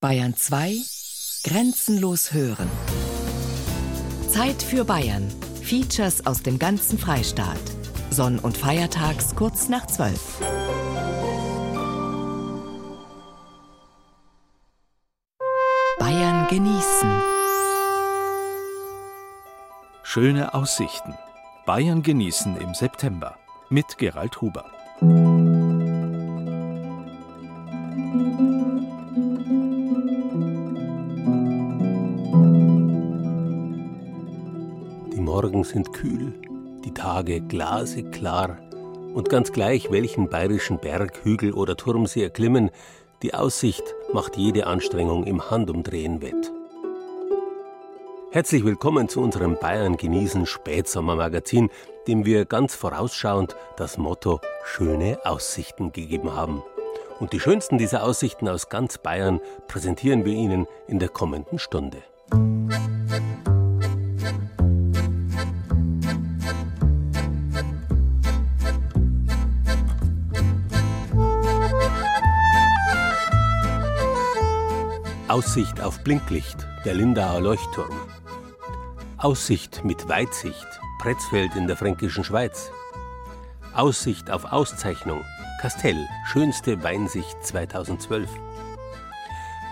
[0.00, 0.76] Bayern 2
[1.42, 2.70] Grenzenlos hören.
[4.30, 5.28] Zeit für Bayern.
[5.60, 7.58] Features aus dem ganzen Freistaat.
[8.08, 10.20] Sonn- und Feiertags kurz nach 12.
[15.98, 17.22] Bayern genießen.
[20.04, 21.14] Schöne Aussichten.
[21.66, 23.36] Bayern genießen im September
[23.68, 24.70] mit Gerald Huber.
[35.40, 36.34] Morgen sind kühl,
[36.84, 38.58] die Tage glaseklar
[39.14, 42.72] und ganz gleich, welchen bayerischen Berg, Hügel oder Turm sie erklimmen,
[43.22, 46.50] die Aussicht macht jede Anstrengung im Handumdrehen wett.
[48.32, 51.70] Herzlich willkommen zu unserem Bayern genießen Spätsommermagazin,
[52.08, 56.64] dem wir ganz vorausschauend das Motto Schöne Aussichten gegeben haben.
[57.20, 61.98] Und die schönsten dieser Aussichten aus ganz Bayern präsentieren wir Ihnen in der kommenden Stunde.
[75.38, 77.96] Aussicht auf Blinklicht, der Lindauer Leuchtturm.
[79.18, 80.66] Aussicht mit Weitsicht,
[80.98, 82.72] Pretzfeld in der fränkischen Schweiz.
[83.72, 85.24] Aussicht auf Auszeichnung,
[85.60, 88.28] Kastell, schönste Weinsicht 2012.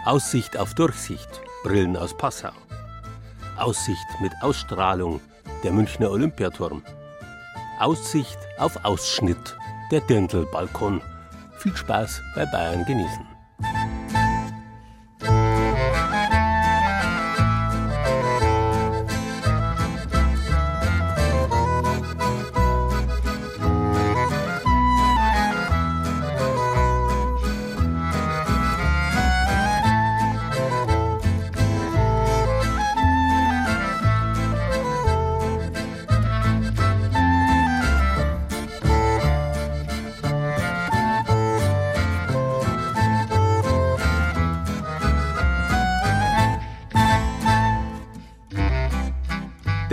[0.05, 2.53] Aussicht auf Durchsicht, Brillen aus Passau.
[3.57, 5.21] Aussicht mit Ausstrahlung,
[5.65, 6.85] der Münchner Olympiaturm.
[7.81, 9.57] Aussicht auf Ausschnitt,
[9.91, 11.03] der Dirndl-Balkon.
[11.59, 13.36] Viel Spaß bei Bayern genießen.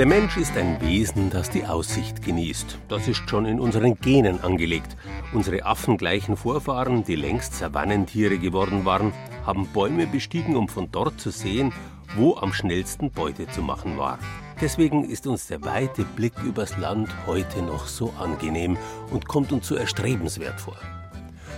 [0.04, 2.78] Der Mensch ist ein Wesen, das die Aussicht genießt.
[2.90, 4.98] Das ist schon in unseren Genen angelegt.
[5.32, 9.14] Unsere affengleichen Vorfahren, die längst Savannentiere geworden waren,
[9.46, 11.72] haben Bäume bestiegen, um von dort zu sehen,
[12.18, 14.20] wo am schnellsten Beute zu machen war.
[14.60, 18.78] Deswegen ist uns der weite Blick übers Land heute noch so angenehm
[19.10, 20.76] und kommt uns so erstrebenswert vor.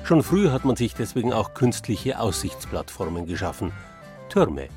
[0.03, 3.71] Schon früh hat man sich deswegen auch künstliche Aussichtsplattformen geschaffen.
[4.29, 4.69] Türme,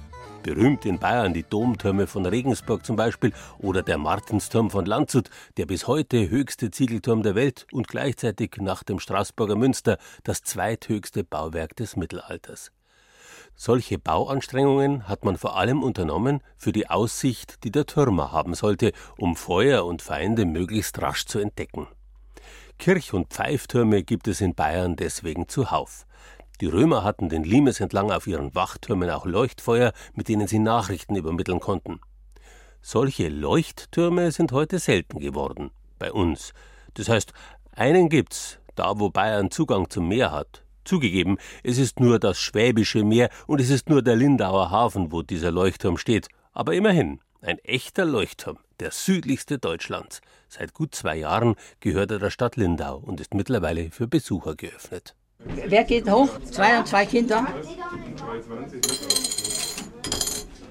[0.42, 5.66] Berühmt in Bayern die Domtürme von Regensburg zum Beispiel oder der Martinsturm von Landshut, der
[5.66, 11.76] bis heute höchste Ziegelturm der Welt und gleichzeitig nach dem Straßburger Münster das zweithöchste Bauwerk
[11.76, 12.72] des Mittelalters.
[13.56, 18.92] Solche Bauanstrengungen hat man vor allem unternommen für die Aussicht, die der Türmer haben sollte,
[19.16, 21.88] um Feuer und Feinde möglichst rasch zu entdecken.
[22.78, 26.06] Kirch- und Pfeiftürme gibt es in Bayern deswegen zuhauf.
[26.60, 31.14] Die Römer hatten den Limes entlang auf ihren Wachtürmen auch Leuchtfeuer, mit denen sie Nachrichten
[31.14, 32.00] übermitteln konnten.
[32.82, 36.52] Solche Leuchttürme sind heute selten geworden, bei uns.
[36.94, 37.32] Das heißt,
[37.72, 40.64] einen gibt's, da wo Bayern Zugang zum Meer hat.
[40.84, 45.22] Zugegeben, es ist nur das Schwäbische Meer und es ist nur der Lindauer Hafen, wo
[45.22, 46.28] dieser Leuchtturm steht.
[46.52, 50.20] Aber immerhin, ein echter Leuchtturm, der südlichste Deutschlands.
[50.48, 55.14] Seit gut zwei Jahren gehört er der Stadt Lindau und ist mittlerweile für Besucher geöffnet.
[55.44, 56.30] Wer geht hoch?
[56.50, 57.46] Zwei und zwei Kinder.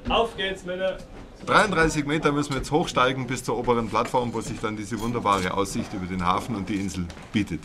[0.09, 0.97] Auf geht's, Männer!
[1.45, 5.53] 33 Meter müssen wir jetzt hochsteigen bis zur oberen Plattform, wo sich dann diese wunderbare
[5.53, 7.61] Aussicht über den Hafen und die Insel bietet.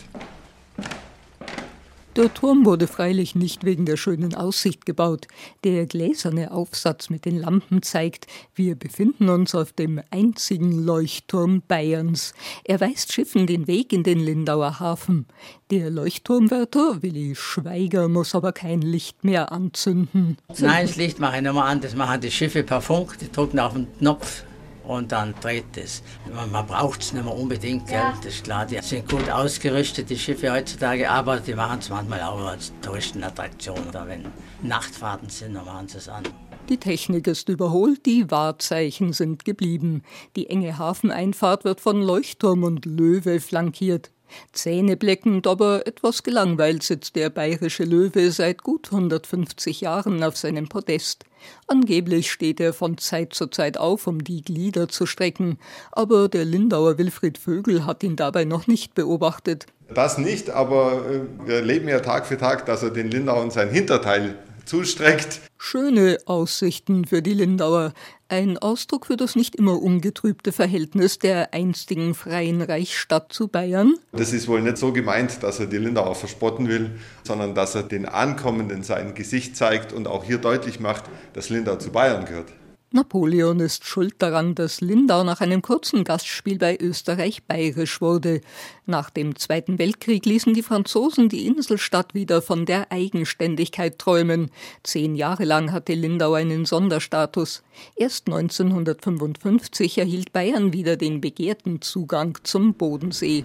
[2.15, 5.25] Der Turm wurde freilich nicht wegen der schönen Aussicht gebaut.
[5.63, 12.35] Der gläserne Aufsatz mit den Lampen zeigt, wir befinden uns auf dem einzigen Leuchtturm Bayerns.
[12.65, 15.25] Er weist Schiffen den Weg in den Lindauer Hafen.
[15.71, 20.37] Der Leuchtturmwärter Willi Schweiger muss aber kein Licht mehr anzünden.
[20.59, 23.57] Nein, das Licht mache ich mehr an, das machen die Schiffe per Funk, die drücken
[23.57, 24.43] auf den Knopf
[24.83, 26.03] und dann dreht es.
[26.33, 28.01] Man, man braucht es nicht mehr unbedingt, gell?
[28.23, 28.65] das ist klar.
[28.65, 33.79] Die sind gut ausgerüstet, die Schiffe heutzutage, aber die machen es manchmal auch als Touristenattraktion.
[33.87, 34.25] Oder wenn
[34.61, 36.23] Nachtfahrten sind, dann machen sie es an.
[36.69, 40.01] Die Technik ist überholt, die Wahrzeichen sind geblieben.
[40.37, 44.11] Die enge Hafeneinfahrt wird von Leuchtturm und Löwe flankiert.
[44.53, 51.25] Zähnebleckend, aber etwas gelangweilt sitzt der bayerische Löwe seit gut 150 Jahren auf seinem Podest.
[51.67, 55.57] Angeblich steht er von Zeit zu Zeit auf, um die Glieder zu strecken,
[55.91, 59.65] aber der Lindauer Wilfried Vögel hat ihn dabei noch nicht beobachtet.
[59.93, 63.69] Das nicht, aber äh, wir erleben ja Tag für Tag, dass er den Lindauern sein
[63.69, 65.41] Hinterteil zustreckt.
[65.57, 67.93] Schöne Aussichten für die Lindauer.
[68.29, 73.95] Ein Ausdruck für das nicht immer ungetrübte Verhältnis der einstigen freien Reichsstadt zu Bayern.
[74.11, 76.91] Das ist wohl nicht so gemeint, dass er die Lindauer verspotten will,
[77.23, 81.75] sondern dass er den Ankommenden sein Gesicht zeigt und auch hier deutlich macht, dass Lindau
[81.75, 82.47] zu Bayern gehört.
[82.95, 88.41] Napoleon ist schuld daran, dass Lindau nach einem kurzen Gastspiel bei Österreich bayerisch wurde.
[88.85, 94.51] Nach dem Zweiten Weltkrieg ließen die Franzosen die Inselstadt wieder von der Eigenständigkeit träumen.
[94.83, 97.63] Zehn Jahre lang hatte Lindau einen Sonderstatus.
[97.95, 103.43] Erst 1955 erhielt Bayern wieder den begehrten Zugang zum Bodensee.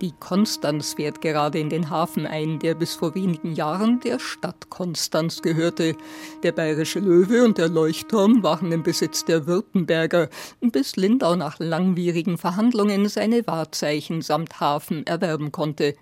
[0.00, 4.70] Die Konstanz fährt gerade in den Hafen ein, der bis vor wenigen Jahren der Stadt
[4.70, 5.94] Konstanz gehörte.
[6.42, 10.30] Der bayerische Löwe und der Leuchtturm waren im Besitz der Württemberger,
[10.62, 15.94] bis Lindau nach langwierigen Verhandlungen seine Wahrzeichen samt Hafen erwerben konnte.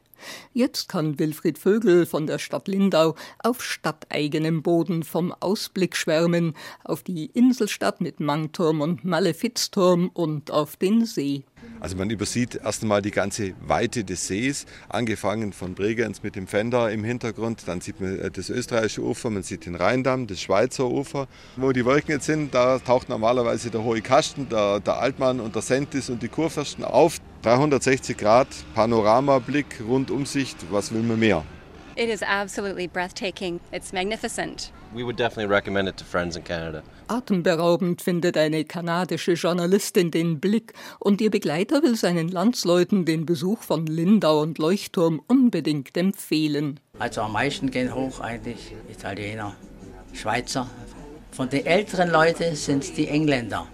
[0.52, 6.54] Jetzt kann Wilfried Vögel von der Stadt Lindau auf stadteigenem Boden vom Ausblick schwärmen,
[6.84, 11.44] auf die Inselstadt mit Mangturm und Malefizturm und auf den See.
[11.80, 16.46] Also man übersieht erst einmal die ganze Weite des Sees, angefangen von Bregenz mit dem
[16.46, 20.40] Fender im Hintergrund, dann sieht man äh, das österreichische Ufer, man sieht den Rheindamm, das
[20.40, 21.28] Schweizer Ufer.
[21.56, 25.54] Wo die Wolken jetzt sind, da taucht normalerweise der Hohe Kasten, der, der Altmann und
[25.54, 27.18] der Sentis und die Kurfürsten auf.
[27.42, 31.44] 360 Grad Panoramablick, Rundumsicht, was will man mehr?
[31.98, 33.58] It is absolutely breathtaking.
[33.72, 34.70] It's magnificent.
[34.94, 36.84] We would definitely recommend it to friends in Canada.
[37.08, 43.62] Atemberaubend findet eine kanadische Journalistin den Blick und ihr Begleiter will seinen Landsleuten den Besuch
[43.62, 46.78] von Lindau und Leuchtturm unbedingt empfehlen.
[47.00, 49.56] Also am meisten gehen hoch eigentlich Italiener,
[50.12, 50.70] Schweizer.
[51.32, 53.66] Von den älteren Leuten sind es die Engländer.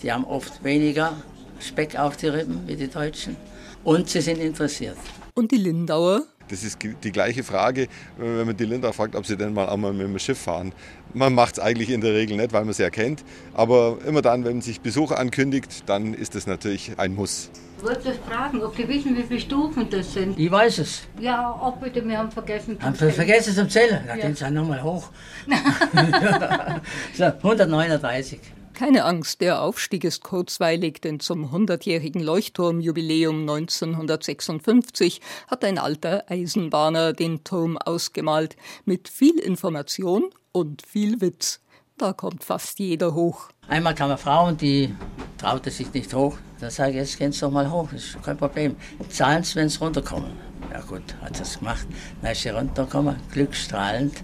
[0.00, 1.14] Die haben oft weniger
[1.58, 3.36] Speck auf die Rippen wie die Deutschen
[3.82, 4.96] und sie sind interessiert.
[5.34, 6.22] Und die Lindauer?
[6.48, 7.88] Das ist die gleiche Frage,
[8.18, 10.72] wenn man die Lindauer fragt, ob sie denn mal einmal mit dem Schiff fahren.
[11.14, 13.24] Man macht es eigentlich in der Regel nicht, weil man es ja kennt.
[13.54, 17.50] Aber immer dann, wenn sich Besuch ankündigt, dann ist das natürlich ein Muss.
[17.78, 20.38] Ich wollte fragen, ob Sie wissen, wie viele Stufen das sind.
[20.38, 21.02] Ich weiß es.
[21.20, 24.00] Ja, auch bitte, wir haben vergessen Haben Sie vergessen zum Zählen?
[24.06, 24.22] Da ja.
[24.22, 25.10] gehen Sie nochmal hoch.
[27.14, 28.40] so, 139.
[28.74, 37.12] Keine Angst, der Aufstieg ist kurzweilig, denn zum 100-jährigen Leuchtturmjubiläum 1956 hat ein alter Eisenbahner
[37.12, 41.60] den Turm ausgemalt, mit viel Information und viel Witz.
[41.98, 43.48] Da kommt fast jeder hoch.
[43.68, 44.92] Einmal kam eine Frau und die
[45.38, 46.36] traute sich nicht hoch.
[46.58, 48.74] Da sage ich, jetzt gehen Sie doch mal hoch, ist kein Problem.
[49.08, 50.32] Zahlen Sie, wenn Sie runterkommen.
[50.72, 51.86] Ja gut, hat das gemacht.
[52.20, 54.16] Dann ist sie runtergekommen, glückstrahlend.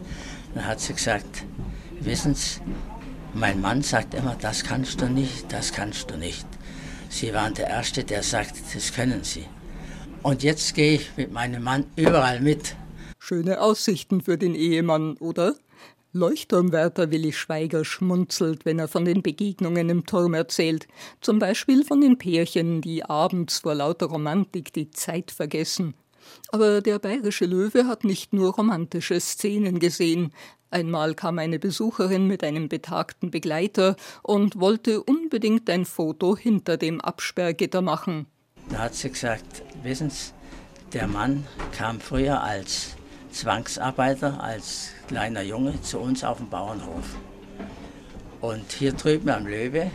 [0.54, 1.44] Dann hat sie gesagt,
[2.00, 2.60] wissen Sie,
[3.34, 6.46] mein Mann sagt immer, das kannst du nicht, das kannst du nicht.
[7.08, 9.46] Sie waren der Erste, der sagt, das können Sie.
[10.22, 12.76] Und jetzt gehe ich mit meinem Mann überall mit.
[13.18, 15.54] Schöne Aussichten für den Ehemann, oder?
[16.12, 20.88] Leuchtturmwärter Willi Schweiger schmunzelt, wenn er von den Begegnungen im Turm erzählt.
[21.20, 25.94] Zum Beispiel von den Pärchen, die abends vor lauter Romantik die Zeit vergessen.
[26.52, 30.32] Aber der bayerische Löwe hat nicht nur romantische Szenen gesehen.
[30.70, 37.00] Einmal kam eine Besucherin mit einem betagten Begleiter und wollte unbedingt ein Foto hinter dem
[37.00, 38.26] Absperrgitter machen.
[38.68, 40.32] Da hat sie gesagt, wissen Sie,
[40.92, 42.96] der Mann kam früher als
[43.32, 47.16] Zwangsarbeiter, als kleiner Junge zu uns auf dem Bauernhof.
[48.40, 49.90] Und hier drüben am Löwe,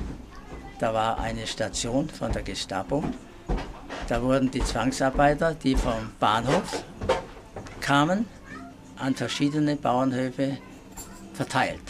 [0.79, 3.03] da war eine Station von der Gestapo.
[4.07, 6.83] Da wurden die Zwangsarbeiter, die vom Bahnhof
[7.81, 8.25] kamen,
[8.97, 10.57] an verschiedene Bauernhöfe
[11.33, 11.81] verteilt.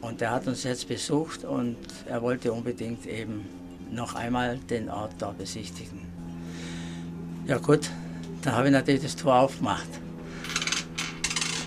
[0.00, 3.46] Und er hat uns jetzt besucht und er wollte unbedingt eben
[3.90, 6.00] noch einmal den Ort da besichtigen.
[7.46, 7.90] Ja gut,
[8.42, 9.88] da habe ich natürlich das Tor aufgemacht.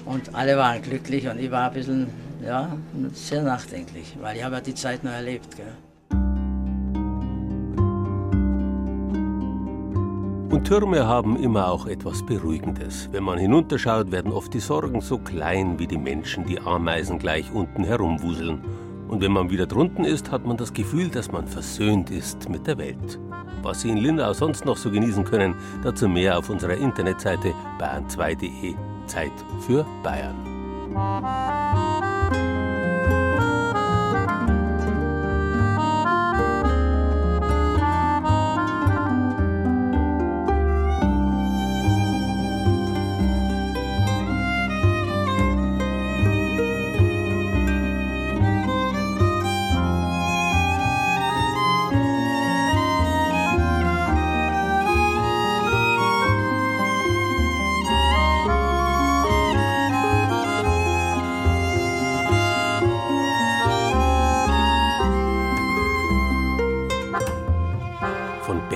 [0.05, 2.07] Und alle waren glücklich und ich war ein bisschen,
[2.43, 2.75] ja,
[3.13, 5.55] sehr nachdenklich, weil ich habe ja die Zeit noch erlebt.
[5.55, 5.75] Gell.
[10.49, 13.09] Und Türme haben immer auch etwas Beruhigendes.
[13.11, 17.51] Wenn man hinunterschaut, werden oft die Sorgen so klein wie die Menschen, die Ameisen gleich
[17.51, 18.61] unten herumwuseln.
[19.09, 22.65] Und wenn man wieder drunten ist, hat man das Gefühl, dass man versöhnt ist mit
[22.65, 23.19] der Welt.
[23.61, 28.75] Was Sie in Lindau sonst noch so genießen können, dazu mehr auf unserer Internetseite bayern2.de.
[29.05, 29.31] Zeit
[29.65, 30.35] für Bayern.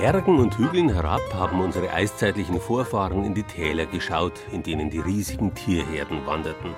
[0.02, 4.98] Bergen und Hügeln herab haben unsere eiszeitlichen Vorfahren in die Täler geschaut, in denen die
[4.98, 6.74] riesigen Tierherden wanderten.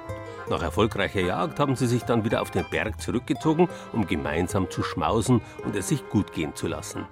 [0.50, 4.83] Nach erfolgreicher Jagd haben sie sich dann wieder auf den Berg zurückgezogen, um gemeinsam zu
[4.83, 7.07] schmausen und es sich gut gehen zu lassen.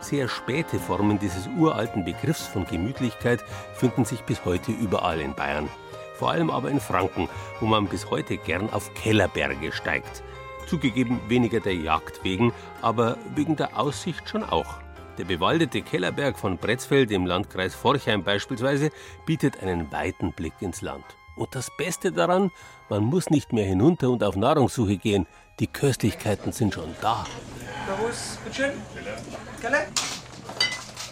[0.00, 3.40] Sehr späte Formen dieses uralten Begriffs von Gemütlichkeit
[3.74, 5.68] finden sich bis heute überall in Bayern.
[6.14, 7.28] Vor allem aber in Franken,
[7.60, 10.24] wo man bis heute gern auf Kellerberge steigt.
[10.66, 14.80] Zugegeben weniger der Jagd wegen, aber wegen der Aussicht schon auch.
[15.18, 18.90] Der bewaldete Kellerberg von Bretzfeld im Landkreis Forchheim beispielsweise
[19.24, 21.04] bietet einen weiten Blick ins Land.
[21.36, 22.50] Und das Beste daran,
[22.90, 25.26] man muss nicht mehr hinunter und auf Nahrungssuche gehen.
[25.58, 27.26] Die Köstlichkeiten sind schon da.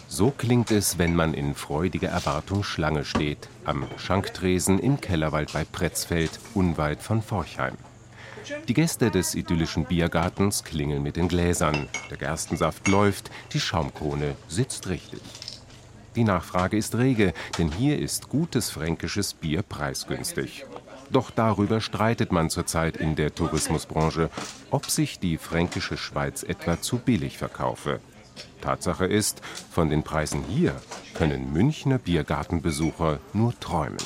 [0.07, 5.63] So klingt es, wenn man in freudiger Erwartung Schlange steht, am Schanktresen im Kellerwald bei
[5.63, 7.75] Pretzfeld, unweit von Forchheim.
[8.67, 11.87] Die Gäste des idyllischen Biergartens klingeln mit den Gläsern.
[12.09, 15.21] Der Gerstensaft läuft, die Schaumkrone sitzt richtig.
[16.15, 20.65] Die Nachfrage ist rege, denn hier ist gutes fränkisches Bier preisgünstig.
[21.11, 24.29] Doch darüber streitet man zurzeit in der Tourismusbranche,
[24.71, 27.99] ob sich die fränkische Schweiz etwa zu billig verkaufe.
[28.61, 30.75] Tatsache ist, von den Preisen hier
[31.13, 33.97] können Münchner Biergartenbesucher nur träumen.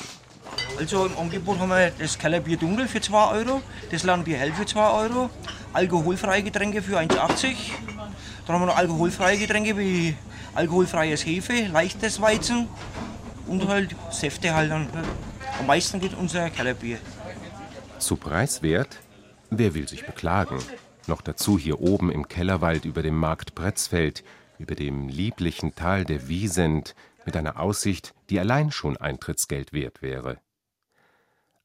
[0.78, 4.64] Also im Angebot haben wir das Kellerbier Dunkel für 2 Euro, das Langbier Hell für
[4.64, 5.30] 2 Euro,
[5.72, 7.54] alkoholfreie Getränke für 1,80.
[8.46, 10.16] Dann haben wir noch alkoholfreie Getränke wie
[10.54, 12.68] alkoholfreies Hefe, leichtes Weizen
[13.46, 14.70] und halt Säfte halt.
[14.70, 14.88] Dann.
[15.58, 16.98] Am meisten geht unser Kellerbier.
[17.98, 18.98] Zu preiswert?
[19.50, 20.58] Wer will sich beklagen?
[21.06, 24.24] Noch dazu hier oben im Kellerwald über dem Markt Pretzfeld,
[24.58, 26.94] über dem lieblichen Tal der Wiesent,
[27.26, 30.38] mit einer Aussicht, die allein schon Eintrittsgeld wert wäre.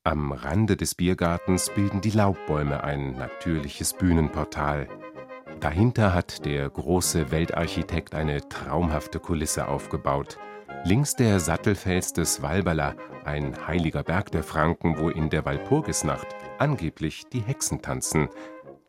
[0.08, 4.88] Am Rande des Biergartens bilden die Laubbäume ein natürliches Bühnenportal.
[5.60, 10.38] Dahinter hat der große Weltarchitekt eine traumhafte Kulisse aufgebaut.
[10.84, 12.94] Links der Sattelfels des Walberla,
[13.24, 16.28] ein heiliger Berg der Franken, wo in der Walpurgisnacht
[16.60, 18.30] angeblich die Hexen tanzen.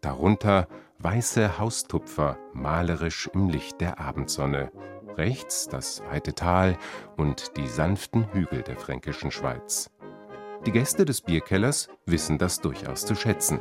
[0.03, 0.69] Darunter
[0.99, 4.71] weiße Haustupfer, malerisch im Licht der Abendsonne.
[5.17, 6.77] Rechts das weite Tal
[7.17, 9.91] und die sanften Hügel der fränkischen Schweiz.
[10.65, 13.61] Die Gäste des Bierkellers wissen das durchaus zu schätzen.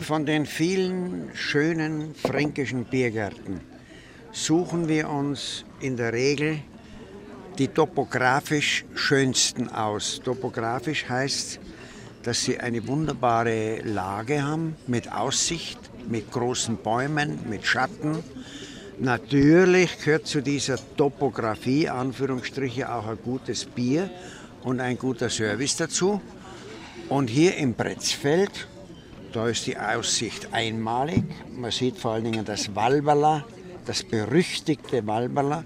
[0.00, 3.60] Von den vielen schönen fränkischen Biergärten
[4.32, 6.60] suchen wir uns in der Regel
[7.58, 10.20] die topografisch schönsten aus.
[10.24, 11.60] Topografisch heißt,
[12.22, 18.18] dass sie eine wunderbare Lage haben mit Aussicht, mit großen Bäumen, mit Schatten.
[18.98, 24.10] Natürlich gehört zu dieser Topografie, Anführungsstriche, auch ein gutes Bier
[24.62, 26.20] und ein guter Service dazu.
[27.08, 28.68] Und hier im Bretzfeld,
[29.32, 31.24] da ist die Aussicht einmalig.
[31.50, 33.44] Man sieht vor allen Dingen das Walberla,
[33.86, 35.64] das berüchtigte Walberla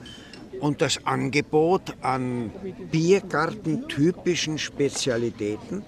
[0.61, 2.51] und das Angebot an
[2.91, 5.83] Biergartentypischen Spezialitäten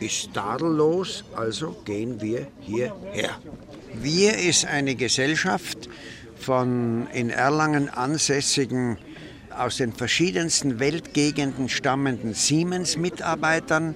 [0.00, 3.30] ist tadellos, also gehen wir hierher.
[3.94, 5.88] Wir ist eine Gesellschaft
[6.38, 8.98] von in Erlangen ansässigen
[9.58, 13.94] aus den verschiedensten Weltgegenden stammenden Siemens-Mitarbeitern,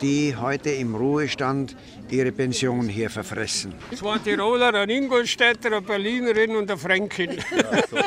[0.00, 1.76] die heute im Ruhestand
[2.10, 3.74] ihre Pension hier verfressen.
[3.94, 7.38] Zwei Tiroler, ein Ingolstädter, eine Berlinerin und eine Fränkin.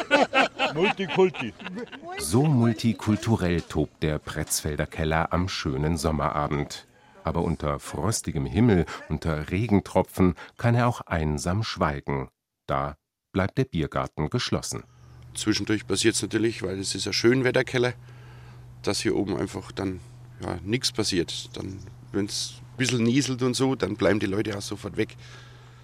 [0.73, 1.53] Multikulti.
[2.17, 6.87] So multikulturell tobt der Pretzfelder Keller am schönen Sommerabend.
[7.23, 12.29] Aber unter frostigem Himmel, unter Regentropfen kann er auch einsam schweigen.
[12.67, 12.97] Da
[13.31, 14.83] bleibt der Biergarten geschlossen.
[15.33, 17.93] Zwischendurch passiert es natürlich, weil es ist ein Schönwetterkeller,
[18.83, 19.99] dass hier oben einfach dann
[20.41, 21.55] ja, nichts passiert.
[21.55, 21.79] Dann,
[22.11, 25.15] wenn es ein bisschen nieselt und so, dann bleiben die Leute auch sofort weg.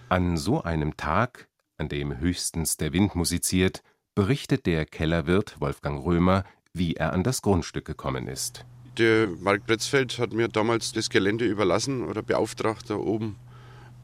[0.09, 3.83] An so einem Tag, an dem höchstens der Wind musiziert,
[4.15, 8.65] berichtet der Kellerwirt Wolfgang Römer, wie er an das Grundstück gekommen ist.
[8.97, 13.35] Der Mark Bretzfeld hat mir damals das Gelände überlassen oder beauftragt, da oben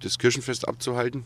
[0.01, 1.25] das Kirchenfest abzuhalten.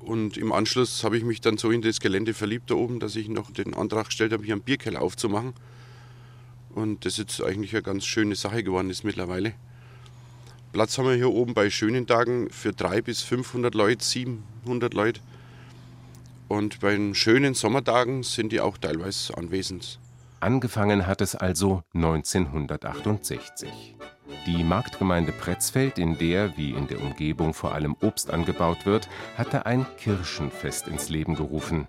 [0.00, 3.16] Und im Anschluss habe ich mich dann so in das Gelände verliebt da oben, dass
[3.16, 5.54] ich noch den Antrag gestellt habe, hier einen Bierkeller aufzumachen.
[6.70, 9.54] Und das ist jetzt eigentlich eine ganz schöne Sache geworden ist mittlerweile.
[10.72, 15.20] Platz haben wir hier oben bei schönen Tagen für 300 bis 500 Leute, 700 Leute.
[16.46, 19.98] Und bei den schönen Sommertagen sind die auch teilweise anwesend.
[20.40, 23.96] Angefangen hat es also 1968.
[24.46, 29.66] Die Marktgemeinde Pretzfeld, in der wie in der Umgebung vor allem Obst angebaut wird, hatte
[29.66, 31.86] ein Kirschenfest ins Leben gerufen.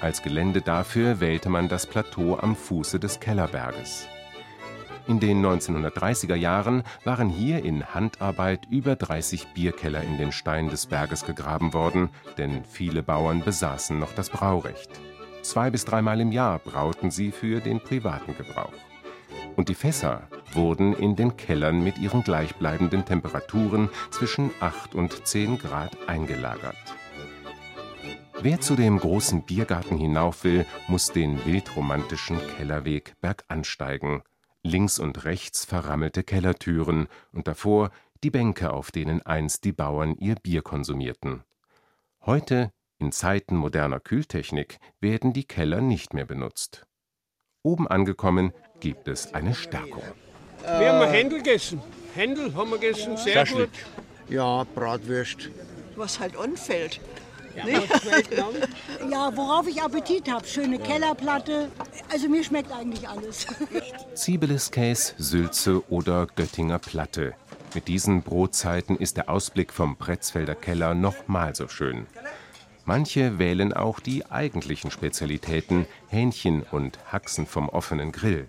[0.00, 4.06] Als Gelände dafür wählte man das Plateau am Fuße des Kellerberges.
[5.06, 10.84] In den 1930er Jahren waren hier in Handarbeit über 30 Bierkeller in den Stein des
[10.86, 14.90] Berges gegraben worden, denn viele Bauern besaßen noch das Braurecht.
[15.42, 18.74] Zwei bis dreimal im Jahr brauten sie für den privaten Gebrauch.
[19.56, 25.58] Und die Fässer wurden in den Kellern mit ihren gleichbleibenden Temperaturen zwischen 8 und 10
[25.58, 26.76] Grad eingelagert.
[28.40, 34.22] Wer zu dem großen Biergarten hinauf will, muss den wildromantischen Kellerweg bergansteigen.
[34.62, 37.90] Links und rechts verrammelte Kellertüren und davor
[38.22, 41.42] die Bänke, auf denen einst die Bauern ihr Bier konsumierten.
[42.24, 46.86] Heute, in Zeiten moderner Kühltechnik, werden die Keller nicht mehr benutzt.
[47.62, 50.04] Oben angekommen gibt es eine Stärkung.
[50.62, 51.80] Wir haben Händel gegessen.
[52.14, 53.70] Händel haben wir gegessen, sehr gut.
[54.28, 55.50] Ja, Bratwürst.
[55.96, 57.00] Was halt anfällt.
[57.64, 57.82] Ne?
[59.10, 60.46] Ja, worauf ich Appetit habe.
[60.46, 61.68] Schöne Kellerplatte.
[62.12, 63.46] Also mir schmeckt eigentlich alles.
[64.14, 67.34] Zibeliskäse, Sülze oder Göttinger Platte.
[67.74, 72.06] Mit diesen Brotzeiten ist der Ausblick vom Pretzfelder Keller noch mal so schön.
[72.84, 78.48] Manche wählen auch die eigentlichen Spezialitäten, Hähnchen und Haxen vom offenen Grill.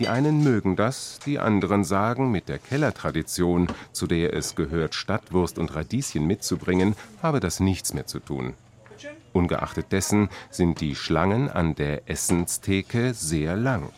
[0.00, 5.56] Die einen mögen das, die anderen sagen, mit der Kellertradition, zu der es gehört, Stadtwurst
[5.58, 8.54] und Radieschen mitzubringen, habe das nichts mehr zu tun.
[9.32, 13.90] Ungeachtet dessen sind die Schlangen an der Essenstheke sehr lang.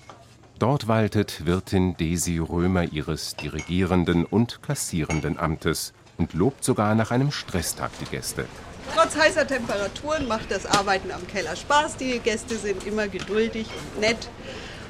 [0.58, 7.30] Dort waltet Wirtin Desi Römer ihres dirigierenden und kassierenden Amtes und lobt sogar nach einem
[7.30, 8.46] Stresstag die Gäste.
[8.94, 11.96] Trotz heißer Temperaturen macht das Arbeiten am Keller Spaß.
[11.96, 14.30] Die Gäste sind immer geduldig und nett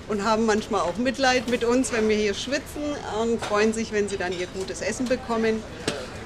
[0.08, 2.82] und haben manchmal auch Mitleid mit uns, wenn wir hier schwitzen
[3.20, 5.62] und freuen sich, wenn sie dann ihr gutes Essen bekommen.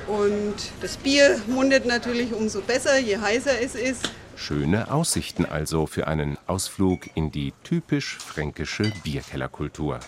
[0.06, 4.10] Und das Bier mundet natürlich umso besser, je heißer es ist.
[4.36, 10.00] Schöne Aussichten also für einen Ausflug in die typisch fränkische Bierkellerkultur.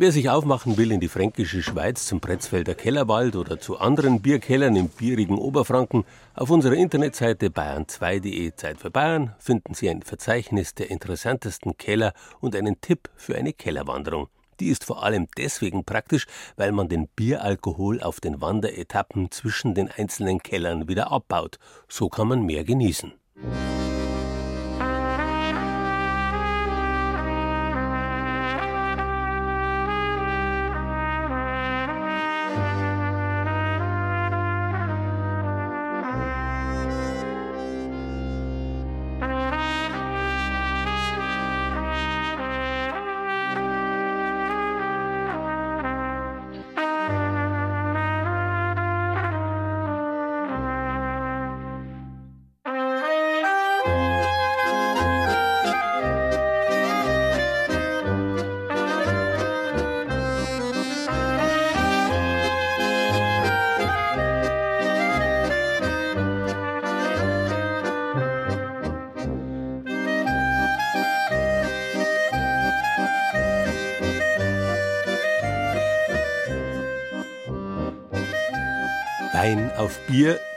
[0.00, 4.76] Wer sich aufmachen will in die fränkische Schweiz zum Pretzfelder Kellerwald oder zu anderen Bierkellern
[4.76, 6.04] im bierigen Oberfranken,
[6.36, 12.54] auf unserer Internetseite bayern2.de Zeit für Bayern finden Sie ein Verzeichnis der interessantesten Keller und
[12.54, 14.28] einen Tipp für eine Kellerwanderung.
[14.60, 19.90] Die ist vor allem deswegen praktisch, weil man den Bieralkohol auf den Wanderetappen zwischen den
[19.90, 21.58] einzelnen Kellern wieder abbaut.
[21.88, 23.14] So kann man mehr genießen.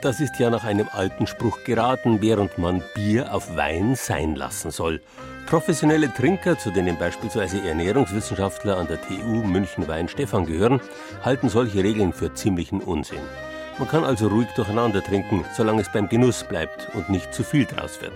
[0.01, 4.71] Das ist ja nach einem alten Spruch geraten, während man Bier auf Wein sein lassen
[4.71, 5.01] soll.
[5.45, 10.81] Professionelle Trinker, zu denen beispielsweise Ernährungswissenschaftler an der TU München Wein Stefan gehören,
[11.23, 13.21] halten solche Regeln für ziemlichen Unsinn.
[13.77, 17.65] Man kann also ruhig durcheinander trinken, solange es beim Genuss bleibt und nicht zu viel
[17.65, 18.13] draus wird.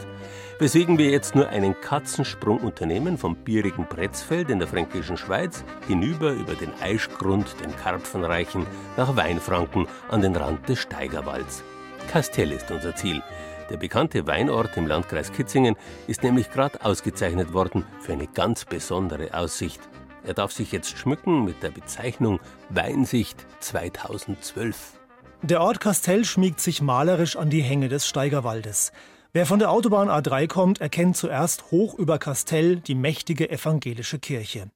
[0.60, 6.32] Weswegen wir jetzt nur einen Katzensprung unternehmen vom bierigen Pretzfeld in der fränkischen Schweiz hinüber
[6.32, 11.64] über den Eischgrund, den Karpfenreichen, nach Weinfranken an den Rand des Steigerwalds.
[12.08, 13.22] Kastell ist unser Ziel.
[13.70, 15.76] Der bekannte Weinort im Landkreis Kitzingen
[16.08, 19.80] ist nämlich gerade ausgezeichnet worden für eine ganz besondere Aussicht.
[20.24, 22.40] Er darf sich jetzt schmücken mit der Bezeichnung
[22.70, 25.00] Weinsicht 2012.
[25.42, 28.92] Der Ort Kastell schmiegt sich malerisch an die Hänge des Steigerwaldes.
[29.34, 34.70] Wer von der Autobahn A3 kommt, erkennt zuerst hoch über Kastell die mächtige evangelische Kirche.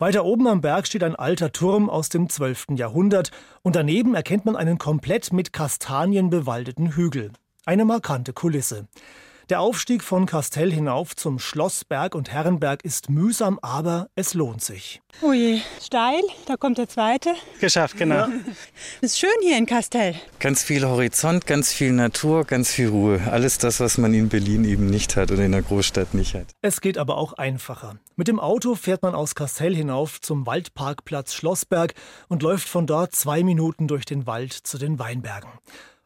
[0.00, 2.68] Weiter oben am Berg steht ein alter Turm aus dem 12.
[2.70, 7.32] Jahrhundert und daneben erkennt man einen komplett mit Kastanien bewaldeten Hügel.
[7.66, 8.88] Eine markante Kulisse.
[9.50, 15.02] Der Aufstieg von Kastell hinauf zum Schlossberg und Herrenberg ist mühsam, aber es lohnt sich.
[15.22, 17.34] Oh je, steil, da kommt der zweite.
[17.58, 18.28] Geschafft, genau.
[19.00, 20.14] Ist schön hier in Kastell.
[20.38, 23.20] Ganz viel Horizont, ganz viel Natur, ganz viel Ruhe.
[23.28, 26.46] Alles das, was man in Berlin eben nicht hat oder in der Großstadt nicht hat.
[26.62, 27.96] Es geht aber auch einfacher.
[28.14, 31.94] Mit dem Auto fährt man aus Kastell hinauf zum Waldparkplatz Schlossberg
[32.28, 35.50] und läuft von dort zwei Minuten durch den Wald zu den Weinbergen.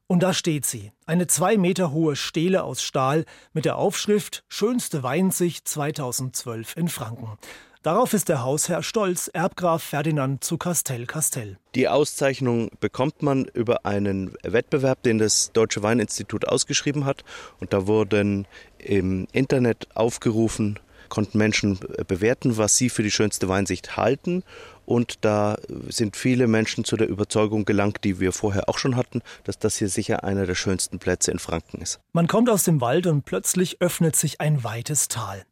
[0.06, 5.02] Und da steht sie, eine zwei Meter hohe Stele aus Stahl mit der Aufschrift Schönste
[5.02, 7.38] Weinsicht 2012 in Franken.
[7.82, 11.58] Darauf ist der Hausherr stolz, Erbgraf Ferdinand zu Castell Castell.
[11.74, 17.24] Die Auszeichnung bekommt man über einen Wettbewerb, den das Deutsche Weininstitut ausgeschrieben hat.
[17.60, 18.46] Und da wurden
[18.78, 24.44] im Internet aufgerufen, konnten Menschen bewerten, was sie für die schönste Weinsicht halten.
[24.86, 25.56] Und da
[25.88, 29.76] sind viele Menschen zu der Überzeugung gelangt, die wir vorher auch schon hatten, dass das
[29.76, 32.00] hier sicher einer der schönsten Plätze in Franken ist.
[32.12, 35.44] Man kommt aus dem Wald und plötzlich öffnet sich ein weites Tal.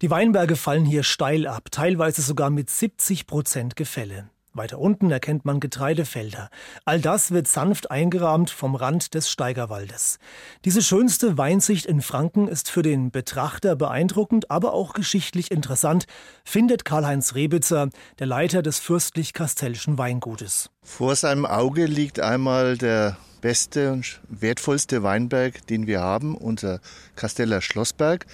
[0.00, 4.30] Die Weinberge fallen hier steil ab, teilweise sogar mit 70 Prozent Gefälle.
[4.54, 6.50] Weiter unten erkennt man Getreidefelder.
[6.84, 10.18] All das wird sanft eingerahmt vom Rand des Steigerwaldes.
[10.64, 16.06] Diese schönste Weinsicht in Franken ist für den Betrachter beeindruckend, aber auch geschichtlich interessant,
[16.44, 20.70] findet Karl-Heinz Rebitzer, der Leiter des fürstlich-kastellschen Weingutes.
[20.82, 26.80] Vor seinem Auge liegt einmal der beste und wertvollste Weinberg, den wir haben, unser
[27.16, 28.26] Kasteller Schlossberg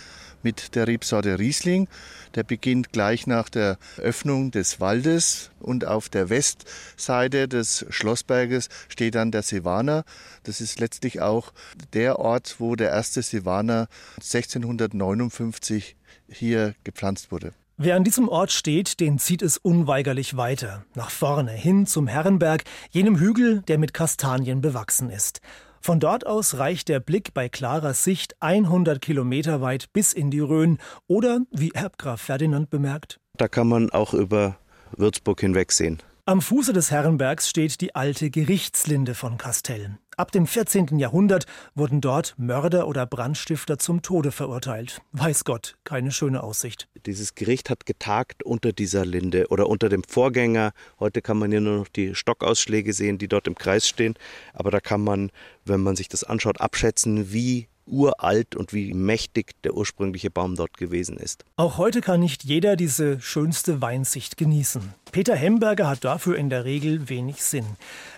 [0.45, 1.89] mit der Rebsorte Riesling.
[2.35, 9.15] Der beginnt gleich nach der Öffnung des Waldes und auf der Westseite des Schlossberges steht
[9.15, 10.05] dann der Silvaner.
[10.45, 11.53] Das ist letztlich auch
[11.93, 15.97] der Ort, wo der erste Silvaner 1659
[16.29, 17.53] hier gepflanzt wurde.
[17.77, 22.63] Wer an diesem Ort steht, den zieht es unweigerlich weiter, nach vorne, hin zum Herrenberg,
[22.91, 25.41] jenem Hügel, der mit Kastanien bewachsen ist.
[25.85, 30.41] Von dort aus reicht der Blick bei klarer Sicht 100 Kilometer weit bis in die
[30.41, 34.57] Rhön oder, wie Erbgraf Ferdinand bemerkt, da kann man auch über
[34.97, 36.03] Würzburg hinwegsehen.
[36.25, 39.99] Am Fuße des Herrenbergs steht die alte Gerichtslinde von Kastell.
[40.17, 40.99] Ab dem 14.
[40.99, 45.01] Jahrhundert wurden dort Mörder oder Brandstifter zum Tode verurteilt.
[45.13, 46.89] Weiß Gott, keine schöne Aussicht.
[47.07, 50.73] Dieses Gericht hat getagt unter dieser Linde oder unter dem Vorgänger.
[51.01, 54.15] Heute kann man hier nur noch die Stockausschläge sehen, die dort im Kreis stehen.
[54.53, 55.31] Aber da kann man,
[55.65, 60.77] wenn man sich das anschaut, abschätzen, wie uralt und wie mächtig der ursprüngliche Baum dort
[60.77, 61.45] gewesen ist.
[61.57, 64.95] Auch heute kann nicht jeder diese schönste Weinsicht genießen.
[65.13, 67.67] Peter Hemberger hat dafür in der Regel wenig Sinn.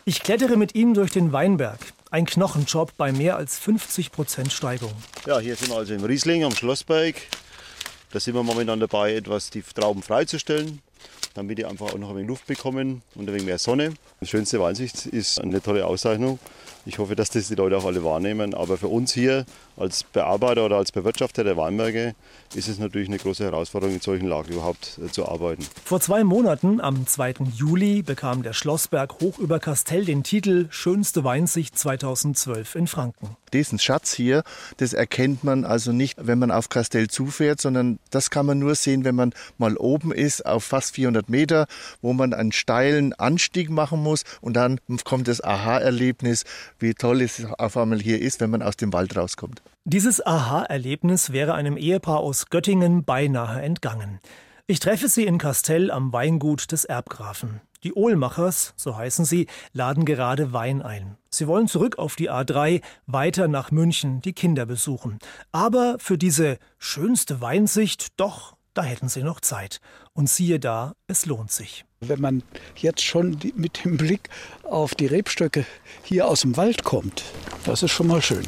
[0.05, 1.81] Ich klettere mit ihm durch den Weinberg.
[2.11, 4.92] Ein Knochenjob bei mehr als 50 Prozent Steigung.
[5.26, 7.16] Ja, hier sind wir also im Riesling am Schlossberg.
[8.12, 10.81] Da sind wir momentan dabei, etwas die Trauben freizustellen
[11.37, 13.92] damit die einfach auch noch ein wenig Luft bekommen und ein wenig mehr Sonne.
[14.20, 16.38] Die schönste Weinsicht ist eine tolle Auszeichnung.
[16.87, 18.55] Ich hoffe, dass das die Leute auch alle wahrnehmen.
[18.55, 19.44] Aber für uns hier
[19.76, 22.14] als Bearbeiter oder als Bewirtschafter der Weinberge
[22.54, 25.66] ist es natürlich eine große Herausforderung, in solchen Lagen überhaupt äh, zu arbeiten.
[25.84, 27.34] Vor zwei Monaten, am 2.
[27.54, 33.36] Juli, bekam der Schlossberg hoch über Kastell den Titel Schönste Weinsicht 2012 in Franken.
[33.52, 34.42] Diesen Schatz hier,
[34.78, 38.74] das erkennt man also nicht, wenn man auf Kastell zufährt, sondern das kann man nur
[38.74, 41.66] sehen, wenn man mal oben ist, auf fast 400 Meter,
[42.02, 46.44] wo man einen steilen Anstieg machen muss und dann kommt das Aha-Erlebnis,
[46.78, 49.62] wie toll es auf einmal hier ist, wenn man aus dem Wald rauskommt.
[49.85, 54.20] Dieses Aha-Erlebnis wäre einem Ehepaar aus Göttingen beinahe entgangen.
[54.66, 57.61] Ich treffe sie in Kastell am Weingut des Erbgrafen.
[57.85, 61.16] Die Ohlmachers, so heißen sie, laden gerade Wein ein.
[61.31, 65.20] Sie wollen zurück auf die A3, weiter nach München, die Kinder besuchen.
[65.52, 69.81] Aber für diese schönste Weinsicht, doch, da hätten sie noch Zeit.
[70.14, 71.85] Und siehe da, es lohnt sich.
[72.00, 72.42] Wenn man
[72.76, 74.31] jetzt schon mit dem Blick
[74.64, 75.64] auf die Rebstöcke
[76.02, 77.22] hier aus dem Wald kommt,
[77.64, 78.46] das ist schon mal schön.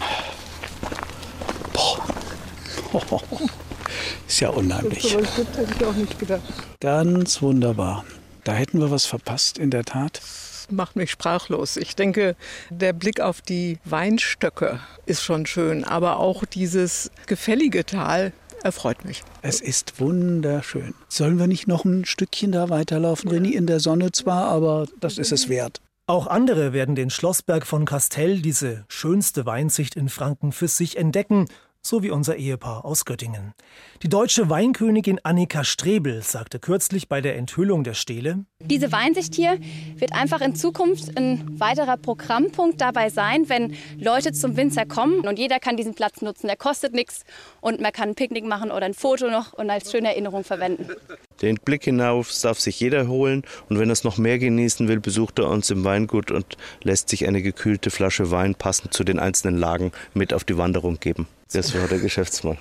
[4.29, 5.16] Ist ja unheimlich.
[5.16, 6.42] Das hätte ich auch nicht gedacht.
[6.81, 8.05] Ganz wunderbar.
[8.44, 10.20] Da hätten wir was verpasst, in der Tat.
[10.70, 11.77] Macht mich sprachlos.
[11.77, 12.37] Ich denke,
[12.70, 19.22] der Blick auf die Weinstöcke ist schon schön, aber auch dieses gefällige Tal erfreut mich.
[19.42, 20.94] Es ist wunderschön.
[21.09, 23.53] Sollen wir nicht noch ein Stückchen da weiterlaufen, René?
[23.53, 25.81] In der Sonne zwar, aber das ist es wert.
[26.07, 31.46] Auch andere werden den Schlossberg von Kastell, diese schönste Weinsicht in Franken, für sich entdecken
[31.88, 33.55] so wie unser Ehepaar aus Göttingen.
[34.03, 39.59] Die deutsche Weinkönigin Annika Strebel sagte kürzlich bei der Enthüllung der Stele, diese Weinsicht hier
[39.96, 45.38] wird einfach in Zukunft ein weiterer Programmpunkt dabei sein, wenn Leute zum Winzer kommen und
[45.38, 46.48] jeder kann diesen Platz nutzen.
[46.48, 47.24] Der kostet nichts
[47.62, 50.88] und man kann ein Picknick machen oder ein Foto noch und als schöne Erinnerung verwenden.
[51.40, 55.01] Den Blick hinauf darf sich jeder holen und wenn er es noch mehr genießen will,
[55.01, 59.18] besucht er uns im Weingut und lässt sich eine gekühlte Flasche Wein passend zu den
[59.18, 61.27] einzelnen Lagen mit auf die Wanderung geben.
[61.52, 62.58] Das war der Geschäftsmann.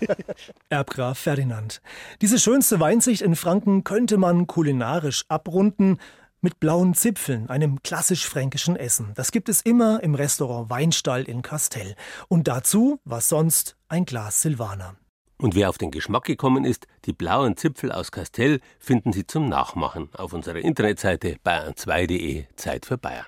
[0.68, 1.80] Erbgraf Ferdinand.
[2.20, 5.98] Diese schönste Weinsicht in Franken könnte man kulinarisch abrunden
[6.40, 9.12] mit blauen Zipfeln, einem klassisch fränkischen Essen.
[9.14, 11.94] Das gibt es immer im Restaurant Weinstall in Kastell.
[12.28, 14.96] Und dazu, was sonst, ein Glas Silvaner.
[15.40, 19.48] Und wer auf den Geschmack gekommen ist, die blauen Zipfel aus Kastell finden Sie zum
[19.48, 23.26] Nachmachen auf unserer Internetseite bayern2.de Zeit für Bayern.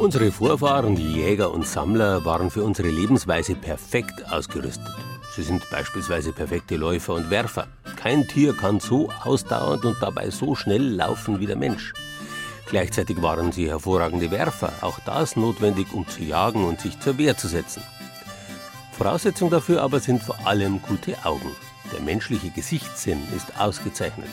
[0.00, 4.88] Unsere Vorfahren, die Jäger und Sammler, waren für unsere Lebensweise perfekt ausgerüstet.
[5.36, 7.68] Sie sind beispielsweise perfekte Läufer und Werfer.
[7.96, 11.92] Kein Tier kann so ausdauernd und dabei so schnell laufen wie der Mensch.
[12.70, 17.36] Gleichzeitig waren sie hervorragende Werfer, auch das notwendig, um zu jagen und sich zur Wehr
[17.36, 17.82] zu setzen.
[18.92, 21.54] Voraussetzung dafür aber sind vor allem gute Augen.
[21.92, 24.30] Der menschliche Gesichtssinn ist ausgezeichnet.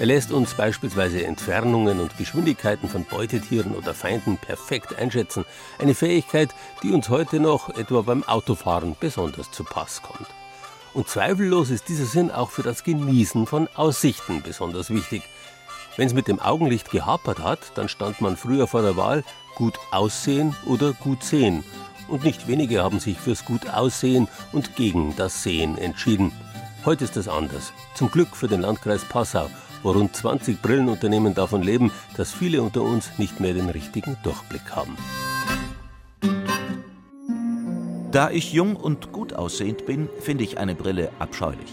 [0.00, 5.44] Er lässt uns beispielsweise Entfernungen und Geschwindigkeiten von Beutetieren oder Feinden perfekt einschätzen.
[5.78, 10.26] Eine Fähigkeit, die uns heute noch etwa beim Autofahren besonders zu Pass kommt.
[10.94, 15.22] Und zweifellos ist dieser Sinn auch für das Genießen von Aussichten besonders wichtig.
[15.98, 19.22] Wenn es mit dem Augenlicht gehapert hat, dann stand man früher vor der Wahl
[19.54, 21.62] gut aussehen oder gut sehen.
[22.08, 26.32] Und nicht wenige haben sich fürs gut aussehen und gegen das Sehen entschieden.
[26.86, 27.74] Heute ist das anders.
[27.94, 29.50] Zum Glück für den Landkreis Passau,
[29.82, 34.74] wo rund 20 Brillenunternehmen davon leben, dass viele unter uns nicht mehr den richtigen Durchblick
[34.74, 34.96] haben.
[38.10, 41.70] Da ich jung und gut aussehend bin, finde ich eine Brille abscheulich.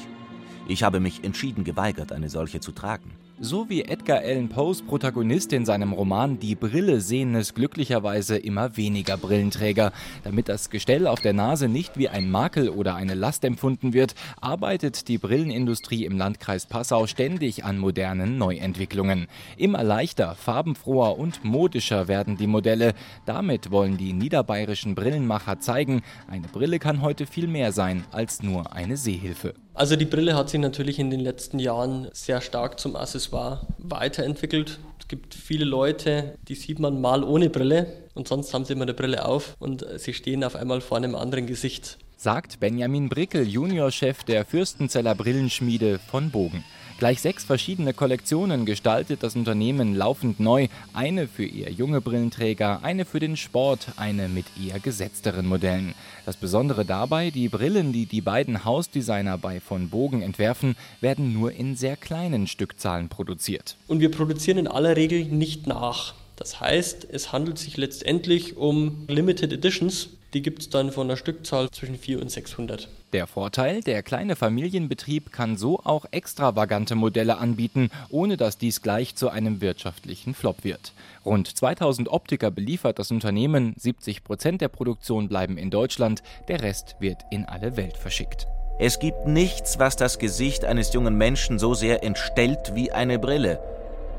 [0.67, 3.11] Ich habe mich entschieden geweigert, eine solche zu tragen.
[3.39, 8.77] So wie Edgar Allan Poes Protagonist in seinem Roman Die Brille sehen es glücklicherweise immer
[8.77, 9.91] weniger Brillenträger.
[10.23, 14.15] Damit das Gestell auf der Nase nicht wie ein Makel oder eine Last empfunden wird,
[14.41, 19.27] arbeitet die Brillenindustrie im Landkreis Passau ständig an modernen Neuentwicklungen.
[19.55, 22.95] Immer leichter, farbenfroher und modischer werden die Modelle.
[23.27, 28.73] Damit wollen die niederbayerischen Brillenmacher zeigen, eine Brille kann heute viel mehr sein als nur
[28.73, 29.53] eine Sehhilfe.
[29.77, 34.79] Also die Brille hat sich natürlich in den letzten Jahren sehr stark zum Accessoire weiterentwickelt.
[34.99, 37.85] Es gibt viele Leute, die sieht man mal ohne Brille
[38.15, 41.13] und sonst haben sie immer eine Brille auf und sie stehen auf einmal vor einem
[41.13, 41.99] anderen Gesicht.
[42.15, 46.63] Sagt Benjamin Brickel, Juniorchef der Fürstenzeller Brillenschmiede von Bogen.
[46.97, 50.67] Gleich sechs verschiedene Kollektionen gestaltet das Unternehmen laufend neu.
[50.93, 55.93] Eine für eher junge Brillenträger, eine für den Sport, eine mit eher gesetzteren Modellen.
[56.25, 61.51] Das Besondere dabei, die Brillen, die die beiden Hausdesigner bei von Bogen entwerfen, werden nur
[61.51, 63.75] in sehr kleinen Stückzahlen produziert.
[63.87, 66.15] Und wir produzieren in aller Regel nicht nach.
[66.35, 71.17] Das heißt, es handelt sich letztendlich um Limited Editions, die gibt es dann von einer
[71.17, 72.89] Stückzahl zwischen 400 und 600.
[73.13, 79.15] Der Vorteil, der kleine Familienbetrieb kann so auch extravagante Modelle anbieten, ohne dass dies gleich
[79.15, 80.91] zu einem wirtschaftlichen Flop wird.
[81.25, 86.97] Rund 2000 Optiker beliefert das Unternehmen, 70 Prozent der Produktion bleiben in Deutschland, der Rest
[86.99, 88.47] wird in alle Welt verschickt.
[88.77, 93.59] Es gibt nichts, was das Gesicht eines jungen Menschen so sehr entstellt wie eine Brille.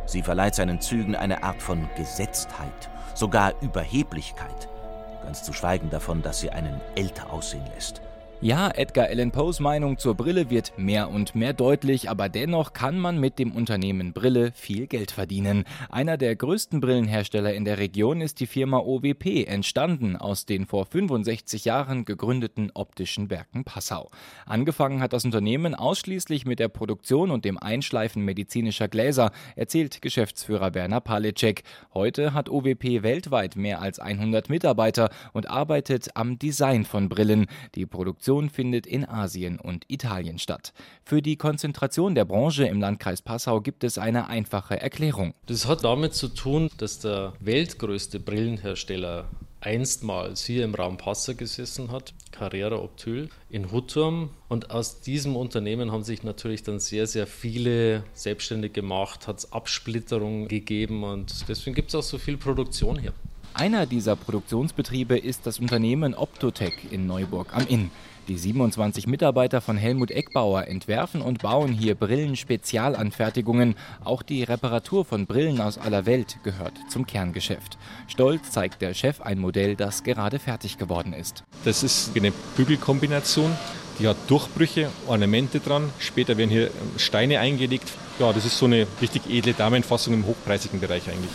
[0.07, 4.69] Sie verleiht seinen Zügen eine Art von Gesetztheit, sogar Überheblichkeit
[5.29, 8.01] ganz zu schweigen davon, dass sie einen älter aussehen lässt.
[8.41, 12.97] Ja, Edgar Allan Poes Meinung zur Brille wird mehr und mehr deutlich, aber dennoch kann
[12.97, 15.65] man mit dem Unternehmen Brille viel Geld verdienen.
[15.91, 20.87] Einer der größten Brillenhersteller in der Region ist die Firma OWP, entstanden aus den vor
[20.87, 24.09] 65 Jahren gegründeten optischen Werken Passau.
[24.47, 30.75] Angefangen hat das Unternehmen ausschließlich mit der Produktion und dem Einschleifen medizinischer Gläser, erzählt Geschäftsführer
[30.75, 31.65] Werner Palicek.
[31.93, 37.47] Heute hat OWP weltweit mehr als 100 Mitarbeiter und arbeitet am Design von Brillen.
[37.75, 40.75] Die Produktion Produktion findet in Asien und Italien statt.
[41.03, 45.33] Für die Konzentration der Branche im Landkreis Passau gibt es eine einfache Erklärung.
[45.47, 49.31] Das hat damit zu tun, dass der weltgrößte Brillenhersteller
[49.63, 54.29] einstmals hier im Raum Passau gesessen hat, Carrera Optyl in Hutturm.
[54.51, 59.53] Und aus diesem Unternehmen haben sich natürlich dann sehr, sehr viele selbstständig gemacht, hat es
[59.53, 63.15] Absplitterungen gegeben und deswegen gibt es auch so viel Produktion hier.
[63.55, 67.91] Einer dieser Produktionsbetriebe ist das Unternehmen Optotec in Neuburg am Inn.
[68.29, 73.75] Die 27 Mitarbeiter von Helmut Eckbauer entwerfen und bauen hier Brillen-Spezialanfertigungen.
[74.05, 77.79] Auch die Reparatur von Brillen aus aller Welt gehört zum Kerngeschäft.
[78.07, 81.43] Stolz zeigt der Chef ein Modell, das gerade fertig geworden ist.
[81.65, 83.51] Das ist eine Bügelkombination.
[83.99, 85.91] Die hat Durchbrüche, Ornamente dran.
[85.99, 87.91] Später werden hier Steine eingelegt.
[88.19, 91.33] Ja, das ist so eine richtig edle Damenfassung im hochpreisigen Bereich eigentlich.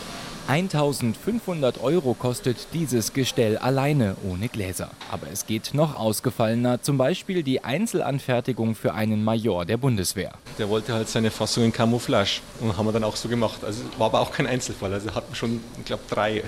[0.47, 4.91] 1500 Euro kostet dieses Gestell alleine ohne Gläser.
[5.09, 10.33] Aber es geht noch ausgefallener, zum Beispiel die Einzelanfertigung für einen Major der Bundeswehr.
[10.57, 13.63] Der wollte halt seine Fassung in Camouflage und haben wir dann auch so gemacht.
[13.63, 14.93] Also war aber auch kein Einzelfall.
[14.93, 16.43] Also hatten schon, ich glaube, drei,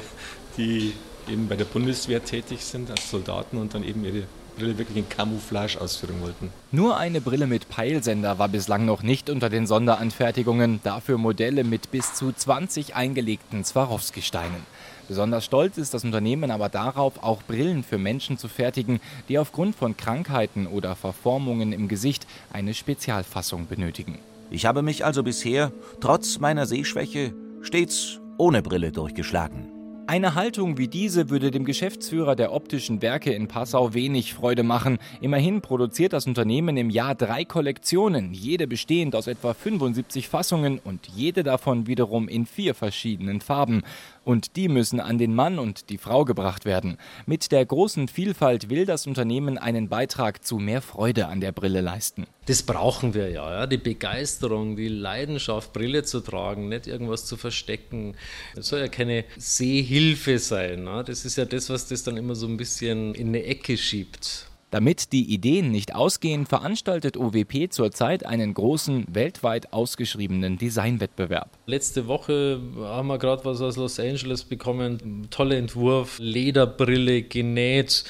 [0.58, 0.94] die
[1.30, 4.24] eben bei der Bundeswehr tätig sind als Soldaten und dann eben ihre
[4.56, 6.50] Brille wirklich in Camouflage ausführen wollten.
[6.72, 11.92] Nur eine Brille mit Peilsender war bislang noch nicht unter den Sonderanfertigungen, dafür Modelle mit
[11.92, 14.66] bis zu 20 eingelegten Swarovski-Steinen.
[15.08, 19.76] Besonders stolz ist das Unternehmen aber darauf, auch Brillen für Menschen zu fertigen, die aufgrund
[19.76, 24.20] von Krankheiten oder Verformungen im Gesicht eine Spezialfassung benötigen.
[24.50, 29.75] Ich habe mich also bisher, trotz meiner Sehschwäche, stets ohne Brille durchgeschlagen.
[30.08, 35.00] Eine Haltung wie diese würde dem Geschäftsführer der optischen Werke in Passau wenig Freude machen.
[35.20, 41.08] Immerhin produziert das Unternehmen im Jahr drei Kollektionen, jede bestehend aus etwa 75 Fassungen und
[41.16, 43.82] jede davon wiederum in vier verschiedenen Farben.
[44.26, 46.98] Und die müssen an den Mann und die Frau gebracht werden.
[47.26, 51.80] Mit der großen Vielfalt will das Unternehmen einen Beitrag zu mehr Freude an der Brille
[51.80, 52.26] leisten.
[52.48, 57.38] Das brauchen wir ja, ja, die Begeisterung, die Leidenschaft, Brille zu tragen, nicht irgendwas zu
[57.38, 58.16] verstecken.
[58.56, 60.84] Es soll ja keine Sehhilfe sein.
[60.84, 61.04] Ne?
[61.06, 64.48] Das ist ja das, was das dann immer so ein bisschen in eine Ecke schiebt.
[64.72, 71.50] Damit die Ideen nicht ausgehen, veranstaltet OWP zurzeit einen großen, weltweit ausgeschriebenen Designwettbewerb.
[71.66, 75.28] Letzte Woche haben wir gerade was aus Los Angeles bekommen.
[75.30, 78.04] Toller Entwurf, Lederbrille genäht.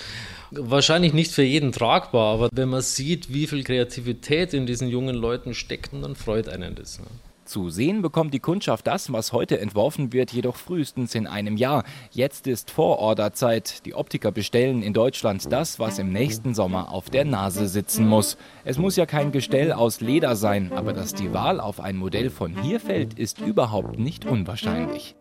[0.52, 5.16] Wahrscheinlich nicht für jeden tragbar, aber wenn man sieht, wie viel Kreativität in diesen jungen
[5.16, 7.00] Leuten steckt, dann freut einen das.
[7.00, 7.06] Ne?
[7.46, 11.84] Zu sehen bekommt die Kundschaft das, was heute entworfen wird, jedoch frühestens in einem Jahr.
[12.10, 13.86] Jetzt ist Vororderzeit.
[13.86, 18.38] Die Optiker bestellen in Deutschland das, was im nächsten Sommer auf der Nase sitzen muss.
[18.64, 22.32] Es muss ja kein Gestell aus Leder sein, aber dass die Wahl auf ein Modell
[22.32, 25.16] von hier fällt, ist überhaupt nicht unwahrscheinlich.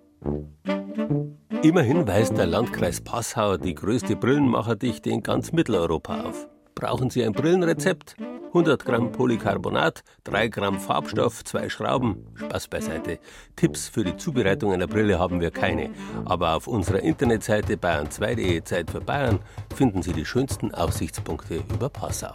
[1.62, 6.48] Immerhin weist der Landkreis Passau die größte Brillenmacherdichte in ganz Mitteleuropa auf.
[6.74, 8.16] Brauchen Sie ein Brillenrezept?
[8.48, 12.26] 100 Gramm Polycarbonat, 3 Gramm Farbstoff, 2 Schrauben.
[12.34, 13.18] Spaß beiseite.
[13.56, 15.90] Tipps für die Zubereitung einer Brille haben wir keine.
[16.24, 19.40] Aber auf unserer Internetseite bayern2.de Zeit für Bayern
[19.74, 22.32] finden Sie die schönsten Aussichtspunkte über Passau.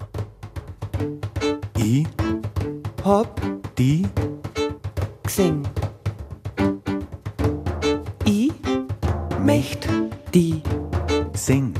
[1.78, 2.06] I
[3.06, 3.41] Hop
[3.78, 4.06] die
[5.23, 5.63] Xing
[8.28, 8.52] I
[9.41, 9.88] Mecht
[10.34, 10.62] die
[11.34, 11.73] Sing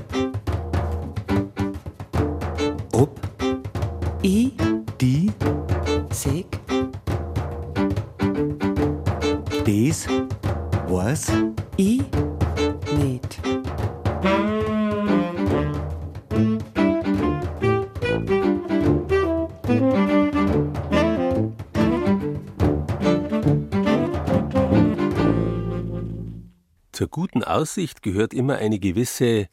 [27.60, 29.50] Aussicht gehört immer eine gewisse,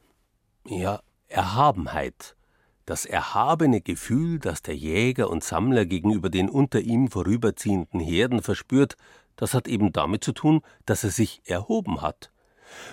[0.65, 2.37] ja, Erhabenheit.
[2.85, 8.97] Das erhabene Gefühl, das der Jäger und Sammler gegenüber den unter ihm vorüberziehenden Herden verspürt,
[9.35, 12.31] das hat eben damit zu tun, dass er sich erhoben hat.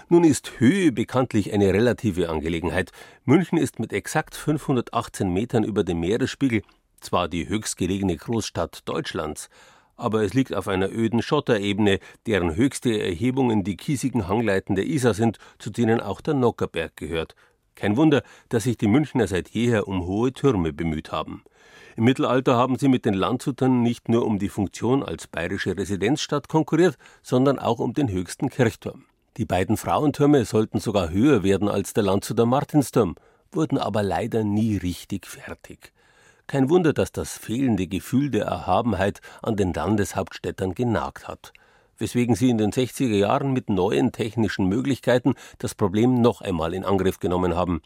[0.10, 2.92] Nun ist Höhe bekanntlich eine relative Angelegenheit.
[3.24, 6.64] München ist mit exakt 518 Metern über dem Meeresspiegel
[7.02, 9.50] zwar die höchstgelegene Großstadt Deutschlands,
[9.96, 15.14] aber es liegt auf einer öden Schotterebene, deren höchste Erhebungen die kiesigen Hangleiten der Isar
[15.14, 17.36] sind, zu denen auch der Nockerberg gehört.
[17.76, 21.44] Kein Wunder, dass sich die Münchner seit jeher um hohe Türme bemüht haben.
[21.96, 26.48] Im Mittelalter haben sie mit den Landshutern nicht nur um die Funktion als bayerische Residenzstadt
[26.50, 29.06] konkurriert, sondern auch um den höchsten Kirchturm.
[29.38, 33.16] Die beiden Frauentürme sollten sogar höher werden als der Landshuter Martinsturm,
[33.52, 35.93] wurden aber leider nie richtig fertig.
[36.54, 41.52] Kein Wunder, dass das fehlende Gefühl der Erhabenheit an den Landeshauptstädtern genagt hat,
[41.98, 46.86] weswegen sie in den 60er Jahren mit neuen technischen Möglichkeiten das Problem noch einmal in
[46.86, 47.82] Angriff genommen haben.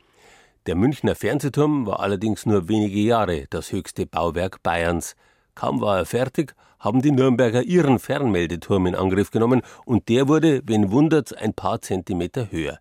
[0.66, 5.16] Der Münchner Fernsehturm war allerdings nur wenige Jahre das höchste Bauwerk Bayerns.
[5.56, 10.62] Kaum war er fertig, haben die Nürnberger ihren Fernmeldeturm in Angriff genommen und der wurde,
[10.66, 12.80] wen wundert's, ein paar Zentimeter höher.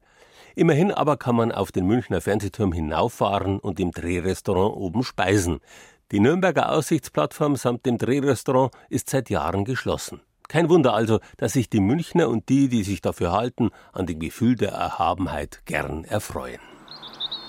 [0.58, 5.60] Immerhin aber kann man auf den Münchner Fernsehturm hinauffahren und im Drehrestaurant oben speisen.
[6.12, 10.22] Die Nürnberger Aussichtsplattform samt dem Drehrestaurant ist seit Jahren geschlossen.
[10.48, 14.18] Kein Wunder also, dass sich die Münchner und die, die sich dafür halten, an dem
[14.18, 16.60] Gefühl der Erhabenheit gern erfreuen.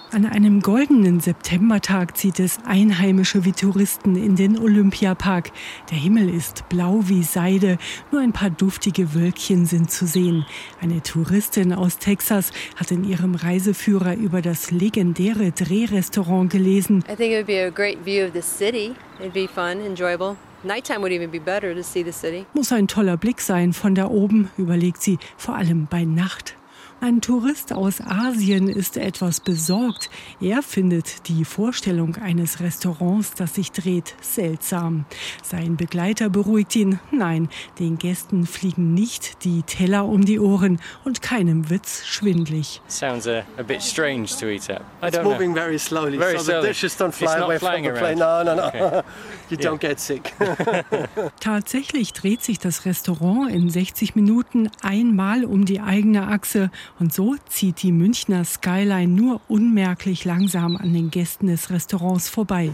[0.10, 5.52] An einem goldenen Septembertag zieht es Einheimische wie Touristen in den Olympiapark.
[5.92, 7.78] Der Himmel ist blau wie Seide,
[8.10, 10.46] nur ein paar duftige Wölkchen sind zu sehen.
[10.82, 17.04] Eine Touristin aus Texas hat in ihrem Reiseführer über das legendäre Drehrestaurant gelesen.
[17.10, 18.94] I think it would be a great view of the city.
[19.20, 20.38] It'd be fun, enjoyable.
[20.64, 22.46] Nighttime would even be better to see the city.
[22.54, 26.57] Muss ein toller Blick sein von da oben, überlegt sie, vor allem bei Nacht.
[27.00, 30.10] Ein Tourist aus Asien ist etwas besorgt.
[30.42, 35.06] Er findet die Vorstellung eines Restaurants, das sich dreht, seltsam.
[35.44, 37.00] Sein Begleiter beruhigt ihn.
[37.12, 42.82] Nein, den Gästen fliegen nicht die Teller um die Ohren und keinem wird's schwindlig.
[42.88, 44.82] Sounds a, a bit strange to eat at.
[45.04, 45.62] I It's don't moving know.
[45.62, 46.62] very slowly, Very so slowly.
[46.62, 48.18] the dishes don't It's fly away from the around.
[48.18, 48.68] No, no, no.
[48.70, 48.80] Okay.
[49.52, 49.70] you Yeah.
[49.70, 50.34] don't get sick.
[51.40, 57.36] Tatsächlich dreht sich das Restaurant in 60 Minuten einmal um die eigene Achse und so
[57.48, 62.72] zieht die Münchner Skyline nur unmerklich langsam an den Gästen des Restaurants vorbei.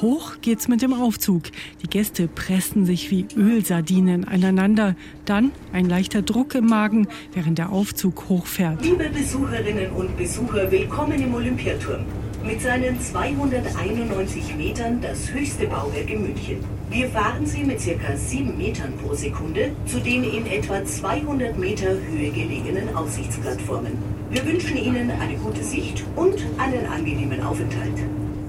[0.00, 1.44] Hoch geht's mit dem Aufzug.
[1.82, 4.96] Die Gäste pressen sich wie Ölsardinen aneinander.
[5.24, 8.84] Dann ein leichter Druck im Magen, während der Aufzug hochfährt.
[8.84, 12.04] Liebe Besucherinnen und Besucher, willkommen im Olympiaturm.
[12.46, 16.58] Mit seinen 291 Metern das höchste Bauwerk in München.
[16.90, 21.88] Wir fahren Sie mit circa 7 Metern pro Sekunde zu den in etwa 200 Meter
[21.88, 23.92] Höhe gelegenen Aussichtsplattformen.
[24.30, 27.98] Wir wünschen Ihnen eine gute Sicht und einen angenehmen Aufenthalt.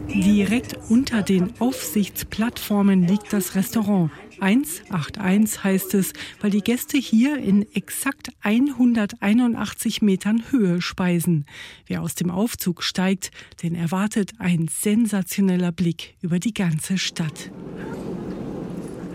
[0.09, 4.11] Direkt unter den Aufsichtsplattformen liegt das Restaurant.
[4.39, 11.45] 181 heißt es, weil die Gäste hier in exakt 181 Metern Höhe speisen.
[11.87, 13.31] Wer aus dem Aufzug steigt,
[13.63, 17.51] den erwartet ein sensationeller Blick über die ganze Stadt.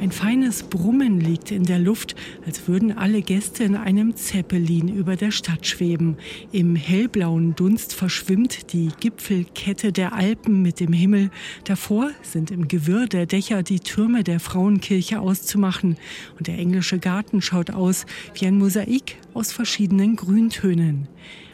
[0.00, 5.14] Ein feines Brummen liegt in der Luft, als würden alle Gäste in einem Zeppelin über
[5.14, 6.16] der Stadt schweben.
[6.52, 11.30] Im hellblauen Dunst verschwimmt die Gipfelkette der Alpen mit dem Himmel.
[11.64, 15.98] Davor sind im Gewirr der Dächer die Türme der Frauenkirche auszumachen.
[16.38, 21.08] Und der englische Garten schaut aus wie ein Mosaik aus verschiedenen Grüntönen.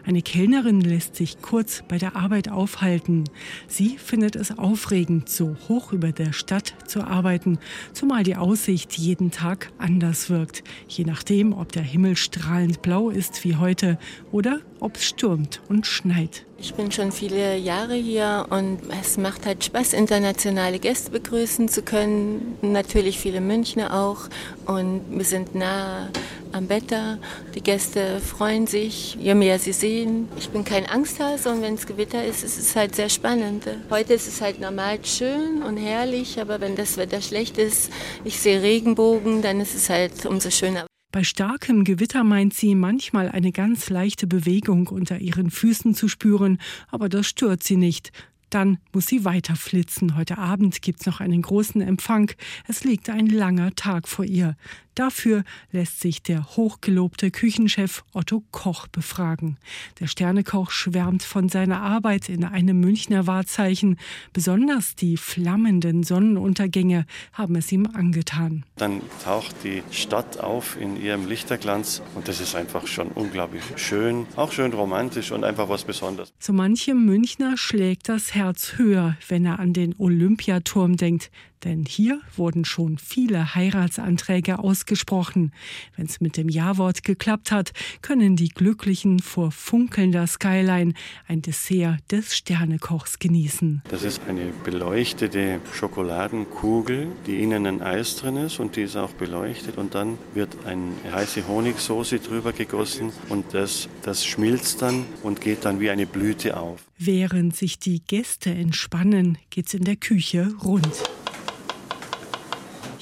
[0.07, 3.25] Eine Kellnerin lässt sich kurz bei der Arbeit aufhalten.
[3.67, 7.59] Sie findet es aufregend, so hoch über der Stadt zu arbeiten,
[7.93, 13.43] zumal die Aussicht jeden Tag anders wirkt, je nachdem, ob der Himmel strahlend blau ist
[13.43, 13.99] wie heute
[14.31, 16.45] oder ob es stürmt und schneit.
[16.59, 21.83] Ich bin schon viele Jahre hier und es macht halt Spaß, internationale Gäste begrüßen zu
[21.83, 22.57] können.
[22.63, 24.29] Natürlich viele Münchner auch.
[24.65, 26.09] Und wir sind nah
[26.53, 27.19] am Wetter.
[27.55, 30.29] Die Gäste freuen sich, je mehr sie sehen.
[30.39, 33.65] Ich bin kein Angsthase und wenn es Gewitter ist, ist es halt sehr spannend.
[33.91, 37.91] Heute ist es halt normal schön und herrlich, aber wenn das Wetter schlecht ist,
[38.25, 40.87] ich sehe Regenbogen, dann ist es halt umso schöner.
[41.17, 46.59] Bei starkem Gewitter meint sie manchmal eine ganz leichte Bewegung unter ihren Füßen zu spüren,
[46.91, 48.13] aber das stört sie nicht.
[48.51, 50.15] Dann muss sie weiter flitzen.
[50.15, 52.33] Heute Abend gibt's noch einen großen Empfang.
[52.69, 54.57] Es liegt ein langer Tag vor ihr.
[54.97, 59.59] Dafür lässt sich der hochgelobte Küchenchef Otto Koch befragen.
[60.01, 63.99] Der Sternekoch schwärmt von seiner Arbeit in einem Münchner Wahrzeichen.
[64.33, 68.65] Besonders die flammenden Sonnenuntergänge haben es ihm angetan.
[68.77, 74.27] Dann taucht die Stadt auf in ihrem Lichterglanz und das ist einfach schon unglaublich schön,
[74.35, 76.33] auch schön romantisch und einfach was Besonderes.
[76.39, 81.31] So manchem Münchner schlägt das Herz höher, wenn er an den Olympiaturm denkt.
[81.65, 85.53] Denn hier wurden schon viele Heiratsanträge ausgesprochen.
[85.97, 90.95] Wenn es mit dem Ja-Wort geklappt hat, können die Glücklichen vor funkelnder Skyline
[91.27, 93.83] ein Dessert des Sternekochs genießen.
[93.89, 99.13] Das ist eine beleuchtete Schokoladenkugel, die innen ein Eis drin ist und die ist auch
[99.13, 99.79] beleuchtet.
[99.79, 105.65] Und dann wird eine heiße Honigsoße drüber gegossen und das, das schmilzt dann und geht
[105.65, 106.85] dann wie eine Blüte auf.
[106.99, 110.89] Während sich die Gäste entspannen, geht's in der Küche rund.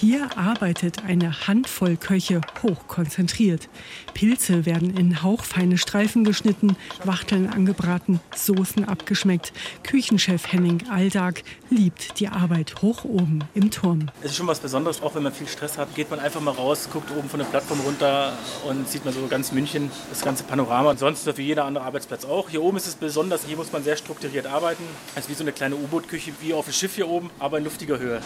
[0.07, 3.71] Hier arbeitet eine Handvoll Köche hochkonzentriert.
[4.13, 9.55] Pilze werden in hauchfeine Streifen geschnitten, Wachteln angebraten, Soßen abgeschmeckt.
[9.83, 14.11] Küchenchef Henning Aldag liebt die Arbeit hoch oben im Turm.
[14.21, 16.51] Es ist schon was Besonderes, auch wenn man viel Stress hat, geht man einfach mal
[16.51, 18.35] raus, guckt oben von der Plattform runter
[18.69, 20.91] und sieht man so ganz München, das ganze Panorama.
[20.91, 22.51] Und sonst wie jeder andere Arbeitsplatz auch.
[22.51, 24.85] Hier oben ist es besonders, hier muss man sehr strukturiert arbeiten.
[25.15, 27.65] Es ist wie so eine kleine U-Boot-Küche, wie auf dem Schiff hier oben, aber in
[27.65, 28.21] luftiger Höhe.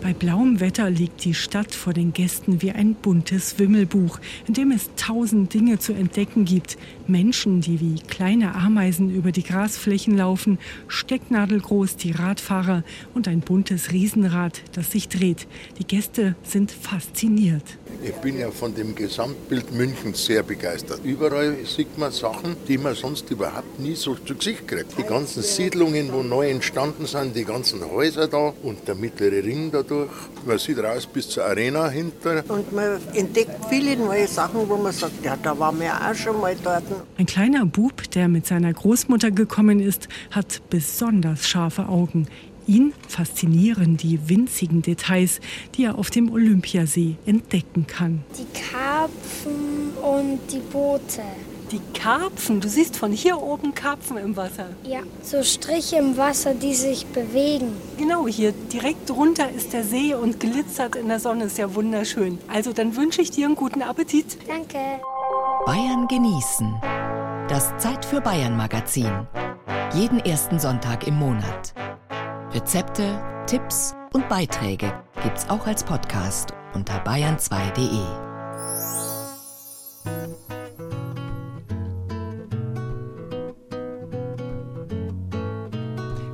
[0.00, 4.70] Bei blauem Wetter liegt die Stadt vor den Gästen wie ein buntes Wimmelbuch, in dem
[4.70, 6.78] es tausend Dinge zu entdecken gibt.
[7.08, 12.84] Menschen, die wie kleine Ameisen über die Grasflächen laufen, stecknadelgroß die Radfahrer
[13.14, 15.46] und ein buntes Riesenrad, das sich dreht.
[15.78, 17.64] Die Gäste sind fasziniert.
[18.02, 21.00] Ich bin ja von dem Gesamtbild Münchens sehr begeistert.
[21.02, 24.96] Überall sieht man Sachen, die man sonst überhaupt nie so zu Gesicht kriegt.
[24.96, 29.70] Die ganzen Siedlungen, wo neu entstanden sind, die ganzen Häuser da und der mittlere Ring
[29.72, 30.10] dadurch.
[30.46, 32.44] Man sieht raus bis zur Arena hinter.
[32.48, 36.40] Und man entdeckt viele neue Sachen, wo man sagt, ja, da waren wir auch schon
[36.40, 36.84] mal dort.
[37.16, 42.28] Ein kleiner Bub, der mit seiner Großmutter gekommen ist, hat besonders scharfe Augen.
[42.66, 45.40] Ihn faszinieren die winzigen Details,
[45.74, 48.22] die er auf dem Olympiasee entdecken kann.
[48.38, 51.22] Die Karpfen und die Boote.
[51.70, 54.68] Die Karpfen, du siehst von hier oben Karpfen im Wasser.
[54.84, 57.76] Ja, so Striche im Wasser, die sich bewegen.
[57.98, 62.38] Genau, hier direkt drunter ist der See und glitzert in der Sonne, ist ja wunderschön.
[62.52, 64.38] Also dann wünsche ich dir einen guten Appetit.
[64.48, 64.78] Danke.
[65.66, 66.74] Bayern genießen.
[67.48, 69.26] Das Zeit für Bayern Magazin.
[69.92, 71.74] Jeden ersten Sonntag im Monat.
[72.52, 74.92] Rezepte, Tipps und Beiträge
[75.22, 78.28] gibt's auch als Podcast unter bayern2.de.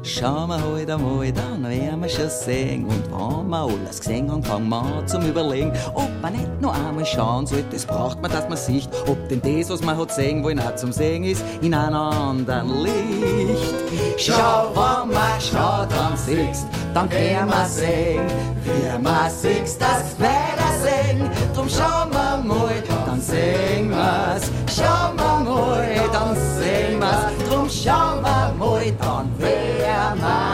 [0.05, 2.85] schauen wir heute einmal, dann werden wir schon sehen.
[2.85, 6.75] Und wenn wir alles gesehen haben, fangen wir an zum Überlegen, ob man nicht nur
[6.75, 7.65] einmal schauen sollte.
[7.73, 10.75] Das braucht man, dass man sieht, ob denn das, was man hat sehen wollen, auch
[10.77, 13.75] zum Sehen ist, in einem anderen Licht.
[14.19, 18.27] Schau, wenn man schaut, dann siehst, dann können wir sehen,
[18.65, 21.31] wie man sieht, das Wiedersehen.
[21.55, 22.75] Drum schauen wir mal,
[23.07, 24.51] dann sehen wir's.
[24.75, 27.49] Schauen wir mal, dann sehen wir's.
[27.49, 29.74] Drum schauen wir mal, dann werden
[30.17, 30.54] wir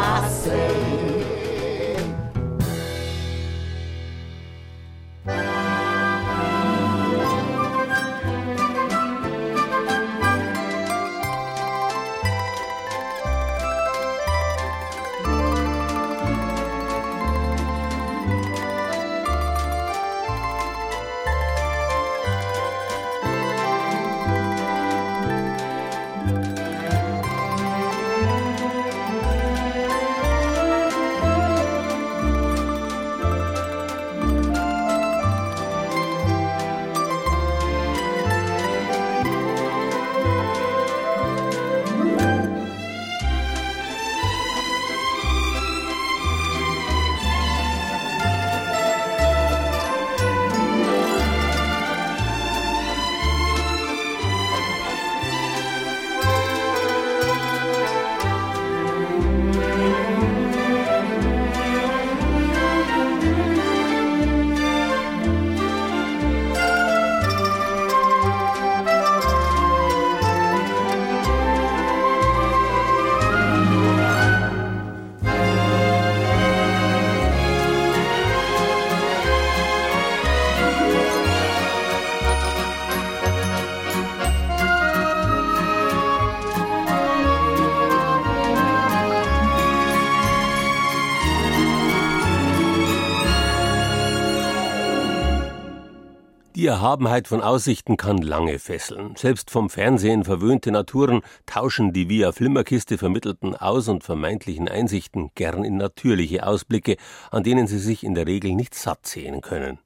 [96.70, 99.16] Erhabenheit von Aussichten kann lange fesseln.
[99.16, 105.64] Selbst vom Fernsehen verwöhnte Naturen tauschen die via Flimmerkiste vermittelten Aus- und vermeintlichen Einsichten gern
[105.64, 106.96] in natürliche Ausblicke,
[107.32, 109.80] an denen sie sich in der Regel nicht satt sehen können.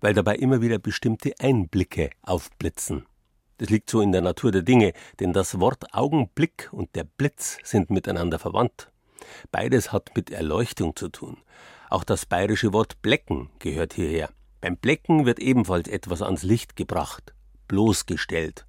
[0.00, 3.06] Weil dabei immer wieder bestimmte Einblicke aufblitzen.
[3.58, 7.58] Das liegt so in der Natur der Dinge, denn das Wort Augenblick und der Blitz
[7.64, 8.92] sind miteinander verwandt.
[9.50, 11.38] Beides hat mit Erleuchtung zu tun.
[11.88, 14.30] Auch das bayerische Wort Blecken gehört hierher.
[14.60, 17.34] Beim Blecken wird ebenfalls etwas ans Licht gebracht,
[17.68, 18.66] bloßgestellt,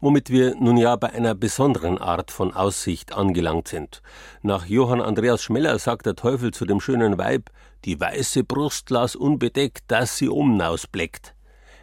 [0.00, 4.02] womit wir nun ja bei einer besonderen Art von Aussicht angelangt sind.
[4.42, 7.50] Nach Johann Andreas Schmeller sagt der Teufel zu dem schönen Weib,
[7.84, 11.34] die weiße Brust las unbedeckt, dass sie umnausbleckt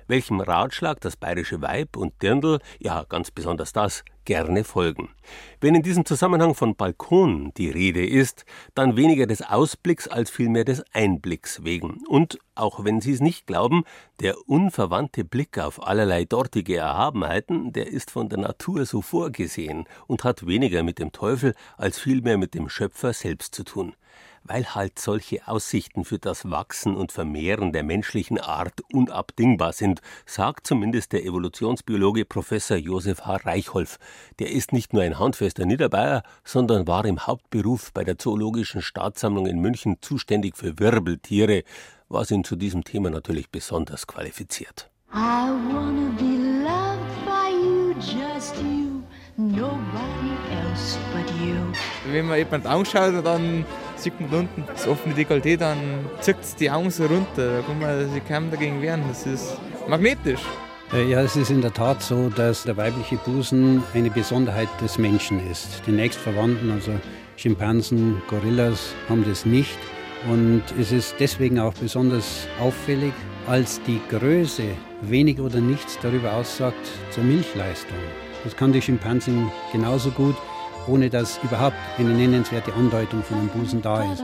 [0.09, 5.09] welchem Ratschlag das bayerische Weib und Dirndl, ja ganz besonders das, gerne folgen.
[5.61, 8.45] Wenn in diesem Zusammenhang von Balkon die Rede ist,
[8.75, 12.01] dann weniger des Ausblicks als vielmehr des Einblicks wegen.
[12.07, 13.83] Und, auch wenn Sie es nicht glauben,
[14.19, 20.23] der unverwandte Blick auf allerlei dortige Erhabenheiten, der ist von der Natur so vorgesehen und
[20.23, 23.95] hat weniger mit dem Teufel als vielmehr mit dem Schöpfer selbst zu tun
[24.43, 30.67] weil halt solche Aussichten für das Wachsen und Vermehren der menschlichen Art unabdingbar sind, sagt
[30.67, 33.37] zumindest der Evolutionsbiologe Professor Josef H.
[33.37, 33.97] Reichholf.
[34.39, 39.47] Der ist nicht nur ein handfester Niederbayer, sondern war im Hauptberuf bei der Zoologischen Staatssammlung
[39.47, 41.63] in München zuständig für Wirbeltiere,
[42.09, 44.89] was ihn zu diesem Thema natürlich besonders qualifiziert.
[45.13, 49.01] I wanna be loved by you, just you,
[49.37, 51.55] nobody else but you.
[52.11, 53.65] Wenn man jemand anschaut, dann
[53.99, 55.77] sieht man unten das offene Dekolleté, dann
[56.21, 57.57] zieht es die Augen so runter.
[57.57, 59.03] Da kann man sich kaum dagegen wehren.
[59.07, 60.41] Das ist magnetisch.
[60.93, 64.97] Äh, ja, es ist in der Tat so, dass der weibliche Busen eine Besonderheit des
[64.97, 65.81] Menschen ist.
[65.85, 66.91] Die nächstverwandten, also
[67.35, 69.77] Schimpansen, Gorillas, haben das nicht.
[70.29, 73.13] Und es ist deswegen auch besonders auffällig,
[73.47, 74.63] als die Größe
[75.01, 76.75] wenig oder nichts darüber aussagt
[77.11, 77.97] zur Milchleistung.
[78.43, 80.35] Das kann die Schimpansen genauso gut
[80.89, 84.23] ohne dass überhaupt eine nennenswerte Andeutung von einem Busen da ist.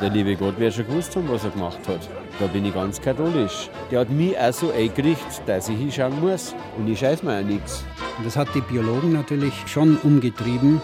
[0.00, 2.08] Der liebe Gott wird schon gewusst haben, was er gemacht hat.
[2.38, 3.68] Da bin ich ganz katholisch.
[3.90, 6.54] Der hat mich auch so eingerichtet, dass ich hinschauen muss.
[6.76, 7.84] Und ich scheiß mir auch nichts.
[8.16, 10.80] Und das hat die Biologen natürlich schon umgetrieben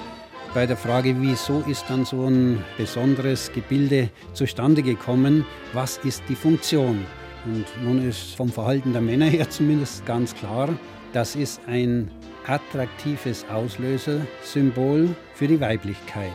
[0.54, 5.44] bei der Frage, wieso ist dann so ein besonderes Gebilde zustande gekommen?
[5.72, 7.04] Was ist die Funktion?
[7.44, 10.68] Und nun ist vom Verhalten der Männer her zumindest ganz klar,
[11.12, 12.10] das ist ein
[12.46, 16.32] attraktives Auslösersymbol für die Weiblichkeit.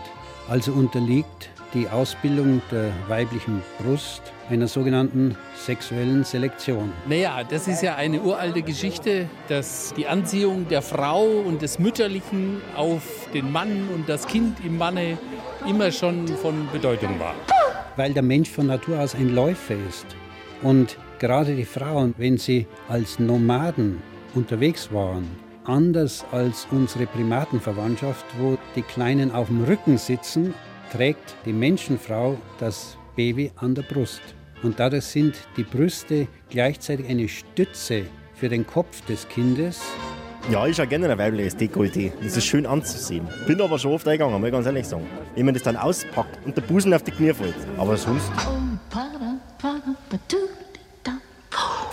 [0.48, 6.92] Also unterliegt die Ausbildung der weiblichen Brust einer sogenannten sexuellen Selektion.
[7.08, 12.62] Naja, das ist ja eine uralte Geschichte, dass die Anziehung der Frau und des Mütterlichen
[12.76, 15.18] auf den Mann und das Kind im Manne
[15.68, 17.36] immer schon von Bedeutung war.
[17.96, 20.08] Weil der Mensch von Natur aus ein Läufer ist.
[20.64, 24.02] Und gerade die Frauen, wenn sie als Nomaden
[24.34, 25.28] unterwegs waren,
[25.70, 30.54] anders als unsere Primatenverwandtschaft, wo die Kleinen auf dem Rücken sitzen,
[30.92, 34.22] trägt die Menschenfrau das Baby an der Brust.
[34.64, 38.04] Und dadurch sind die Brüste gleichzeitig eine Stütze
[38.34, 39.80] für den Kopf des Kindes.
[40.52, 42.12] Ja, ich habe gerne ein weibliches Dekolleté.
[42.22, 43.28] Das ist schön anzusehen.
[43.46, 45.06] Bin aber schon oft eingegangen, muss ich ganz ehrlich sagen.
[45.36, 47.56] Wenn man das dann auspackt und der Busen auf die Knie fällt.
[47.78, 48.32] Aber sonst.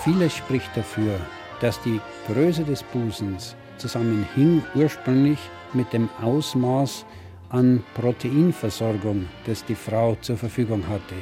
[0.03, 1.20] Vieles spricht dafür,
[1.61, 5.39] dass die Größe des Busens zusammenhing ursprünglich
[5.72, 7.05] mit dem Ausmaß
[7.51, 11.14] an Proteinversorgung, das die Frau zur Verfügung hatte.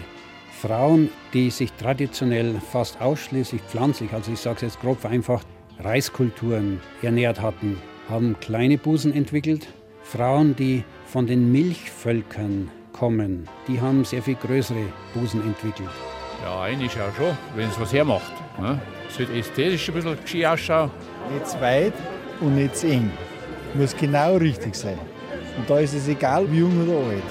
[0.60, 5.46] Frauen, die sich traditionell fast ausschließlich pflanzlich, also ich sage es jetzt grob vereinfacht,
[5.78, 7.76] Reiskulturen ernährt hatten,
[8.08, 9.66] haben kleine Busen entwickelt.
[10.02, 15.90] Frauen, die von den Milchvölkern kommen, die haben sehr viel größere Busen entwickelt.
[16.42, 18.32] Ja, eigentlich auch schon, wenn es was hermacht.
[18.58, 18.80] Ne?
[19.08, 20.90] Sollte ästhetisch ein bisschen gescheit ausschauen.
[21.32, 21.94] Nicht zu weit
[22.40, 23.10] und nicht zu eng.
[23.74, 24.98] Muss genau richtig sein.
[25.56, 27.22] Und da ist es egal, wie jung oder alt.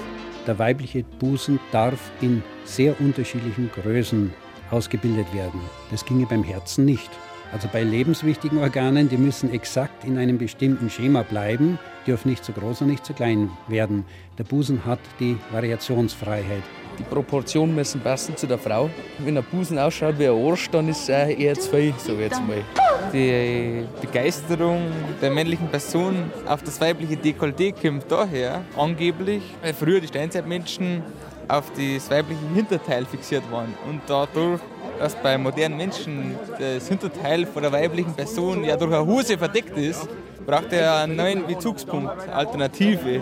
[0.47, 4.33] Der weibliche Busen darf in sehr unterschiedlichen Größen
[4.71, 5.61] ausgebildet werden.
[5.91, 7.09] Das ginge beim Herzen nicht.
[7.53, 11.77] Also bei lebenswichtigen Organen, die müssen exakt in einem bestimmten Schema bleiben,
[12.07, 14.05] dürfen nicht zu groß und nicht zu klein werden.
[14.39, 16.63] Der Busen hat die Variationsfreiheit.
[16.97, 18.89] Die Proportionen müssen passen zu der Frau.
[19.19, 22.41] Wenn ein Busen ausschaut wie ein Arsch, dann ist er eher zu viel, so jetzt
[22.41, 22.63] mal.
[23.11, 24.91] Die Begeisterung
[25.21, 31.03] der männlichen Person auf das weibliche Dekolleté kommt daher, angeblich, weil früher die Steinzeitmenschen
[31.47, 34.61] auf das weibliche Hinterteil fixiert waren und dadurch
[34.99, 39.77] dass bei modernen Menschen das Hinterteil von der weiblichen Person ja durch eine Hose verdeckt
[39.77, 40.07] ist,
[40.45, 43.21] braucht er einen neuen Bezugspunkt, Alternative.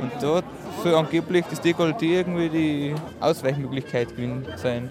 [0.00, 0.44] Und dort
[0.82, 4.08] soll angeblich das Dekolleté irgendwie die Ausweichmöglichkeit
[4.56, 4.90] sein.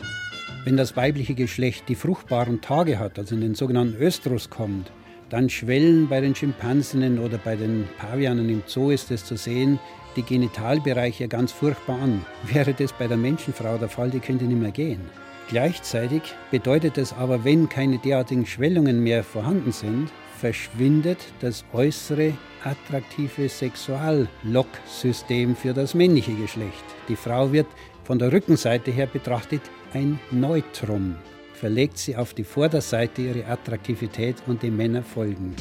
[0.66, 4.92] Wenn das weibliche Geschlecht die fruchtbaren Tage hat, also in den sogenannten Östrus kommt,
[5.30, 9.80] dann schwellen bei den Schimpansinnen oder bei den Pavianen im Zoo ist es zu sehen,
[10.18, 12.26] die Genitalbereiche ganz furchtbar an.
[12.52, 15.00] Wäre das bei der Menschenfrau der Fall, die könnte nicht mehr gehen.
[15.48, 22.34] Gleichzeitig bedeutet es aber, wenn keine derartigen Schwellungen mehr vorhanden sind, verschwindet das äußere
[22.64, 26.84] attraktive Sexuallocksystem für das männliche Geschlecht.
[27.08, 27.68] Die Frau wird
[28.04, 29.62] von der Rückenseite her betrachtet
[29.94, 31.16] ein Neutrum.
[31.54, 35.56] Verlegt sie auf die Vorderseite ihre Attraktivität und die Männer folgen.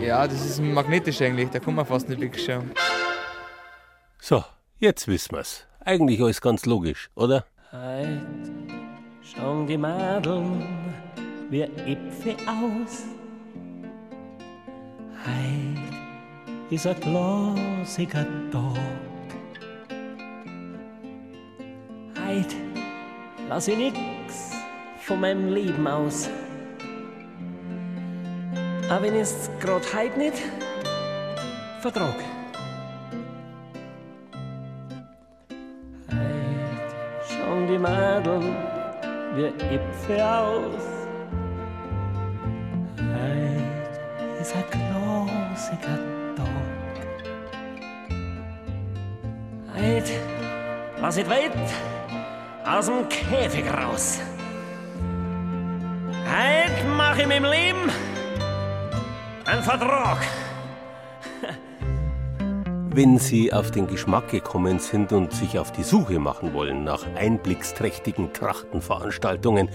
[0.00, 2.70] Ja, das ist magnetisch eigentlich, da kann man fast nicht wegschauen.
[4.20, 4.44] So,
[4.78, 5.64] jetzt wissen wir's.
[5.80, 7.46] Eigentlich alles ganz logisch, oder?
[7.72, 8.20] Halt.
[9.22, 10.62] Schauen die Madeln
[11.50, 13.04] wie Äpfel aus.
[15.24, 15.78] Heut
[16.70, 18.76] ist ein glasiger Tag.
[22.16, 22.67] Heut
[23.48, 24.52] lass ich nix
[24.98, 26.28] von meinem Leben aus.
[28.90, 30.42] Aber wenn ich's grad heut nicht
[31.80, 32.14] vertrag.
[36.10, 36.90] Heut
[37.28, 38.56] schauen die Madeln
[39.34, 40.84] wie Äpfel aus.
[42.98, 45.98] Heut ist ein glasiger
[46.36, 46.96] Tag.
[49.74, 50.10] Heut
[51.00, 51.97] lass ich weit
[52.68, 54.20] aus dem Käfig raus.
[56.26, 57.90] Heut mach ich mit dem Leben
[59.46, 60.18] einen Vertrag.
[62.90, 67.06] Wenn Sie auf den Geschmack gekommen sind und sich auf die Suche machen wollen nach
[67.16, 69.70] einblicksträchtigen Trachtenveranstaltungen,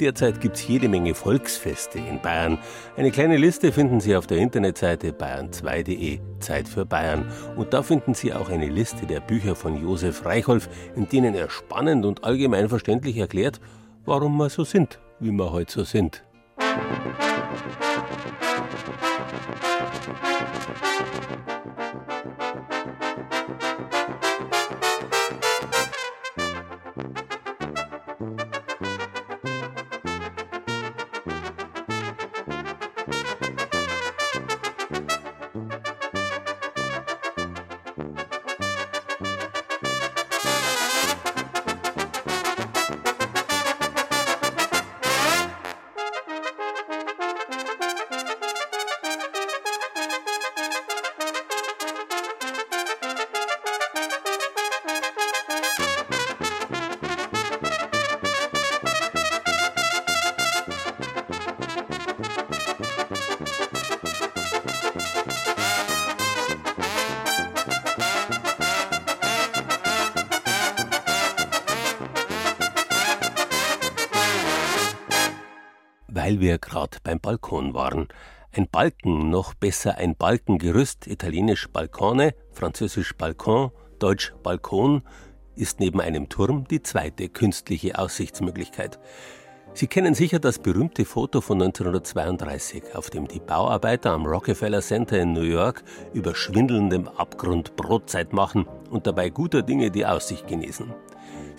[0.00, 2.58] derzeit gibt es jede Menge Volksfeste in Bayern.
[2.96, 7.30] Eine kleine Liste finden Sie auf der Internetseite bayern2.de Zeit für Bayern.
[7.56, 11.50] Und da finden Sie auch eine Liste der Bücher von Josef Reichholf, in denen er
[11.50, 13.60] spannend und allgemein verständlich erklärt,
[14.04, 16.24] warum wir so sind, wie wir heute so sind.
[76.30, 78.06] Weil wir gerade beim Balkon waren.
[78.52, 85.02] Ein Balken, noch besser ein Balkengerüst, italienisch Balkone, französisch Balkon, deutsch Balkon,
[85.56, 89.00] ist neben einem Turm die zweite künstliche Aussichtsmöglichkeit.
[89.74, 95.18] Sie kennen sicher das berühmte Foto von 1932, auf dem die Bauarbeiter am Rockefeller Center
[95.18, 100.94] in New York über schwindelndem Abgrund Brotzeit machen und dabei guter Dinge die Aussicht genießen.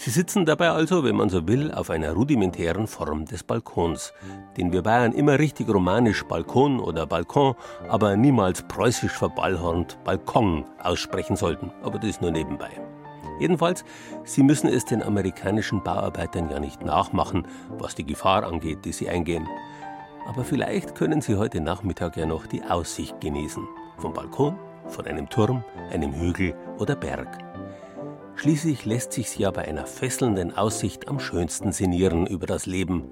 [0.04, 4.14] Sie sitzen dabei also, wenn man so will, auf einer rudimentären Form des Balkons,
[4.58, 7.54] den wir Bayern immer richtig romanisch Balkon oder Balkon,
[7.88, 11.72] aber niemals preußisch verballhornt Balkon aussprechen sollten.
[11.84, 12.72] Aber das nur nebenbei.
[13.40, 13.86] Jedenfalls,
[14.24, 17.46] sie müssen es den amerikanischen Bauarbeitern ja nicht nachmachen,
[17.78, 19.48] was die Gefahr angeht, die sie eingehen.
[20.28, 23.68] Aber vielleicht können Sie heute Nachmittag ja noch die Aussicht genießen.
[24.00, 27.51] Vom Balkon, von einem Turm, einem Hügel oder Berg.
[28.42, 33.04] Schließlich lässt sich's ja bei einer fesselnden Aussicht am schönsten sinnieren über das Leben.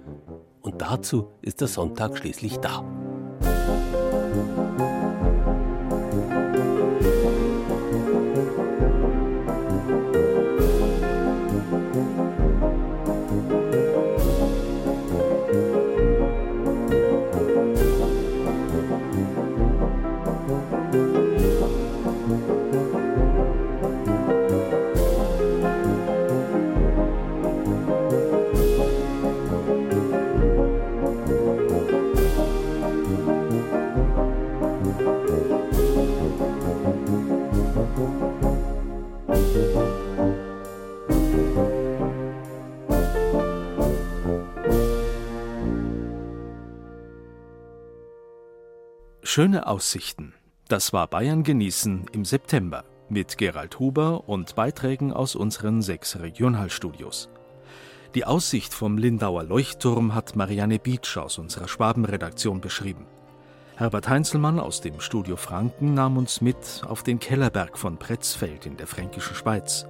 [0.59, 2.83] Und dazu ist der Sonntag schließlich da.
[49.31, 50.33] Schöne Aussichten.
[50.69, 57.29] Das war Bayern genießen im September mit Gerald Huber und Beiträgen aus unseren sechs Regionalstudios.
[58.15, 63.05] Die Aussicht vom Lindauer Leuchtturm hat Marianne Bietsch aus unserer Schwabenredaktion beschrieben.
[63.75, 68.77] Herbert Heinzelmann aus dem Studio Franken nahm uns mit auf den Kellerberg von Pretzfeld in
[68.77, 69.85] der fränkischen Schweiz.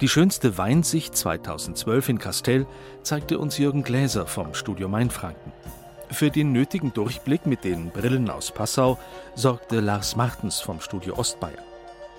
[0.00, 2.66] Die schönste Weinsicht 2012 in Kastell
[3.04, 5.52] zeigte uns Jürgen Gläser vom Studio Mainfranken.
[6.10, 8.98] Für den nötigen Durchblick mit den Brillen aus Passau
[9.34, 11.64] sorgte Lars Martens vom Studio Ostbayern.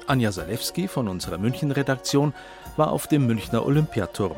[0.07, 2.33] Anja Salewski von unserer München-Redaktion
[2.77, 4.37] war auf dem Münchner Olympiaturm.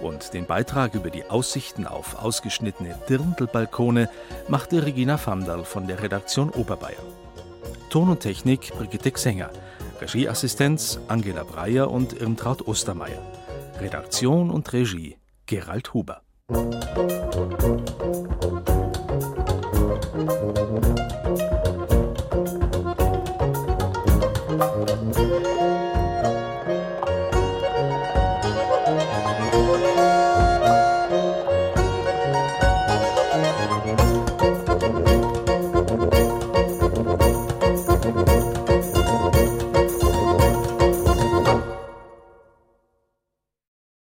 [0.00, 4.08] Und den Beitrag über die Aussichten auf ausgeschnittene Dirndlbalkone
[4.48, 7.04] machte Regina Vandal von der Redaktion Oberbayern.
[7.90, 9.50] Ton und Technik Brigitte Xenger,
[10.00, 13.22] Regieassistenz Angela Breyer und Irmtraut Ostermeier.
[13.80, 15.16] Redaktion und Regie
[15.46, 16.20] Gerald Huber.
[16.46, 16.74] Thank
[20.16, 20.30] Thank
[25.18, 25.23] you.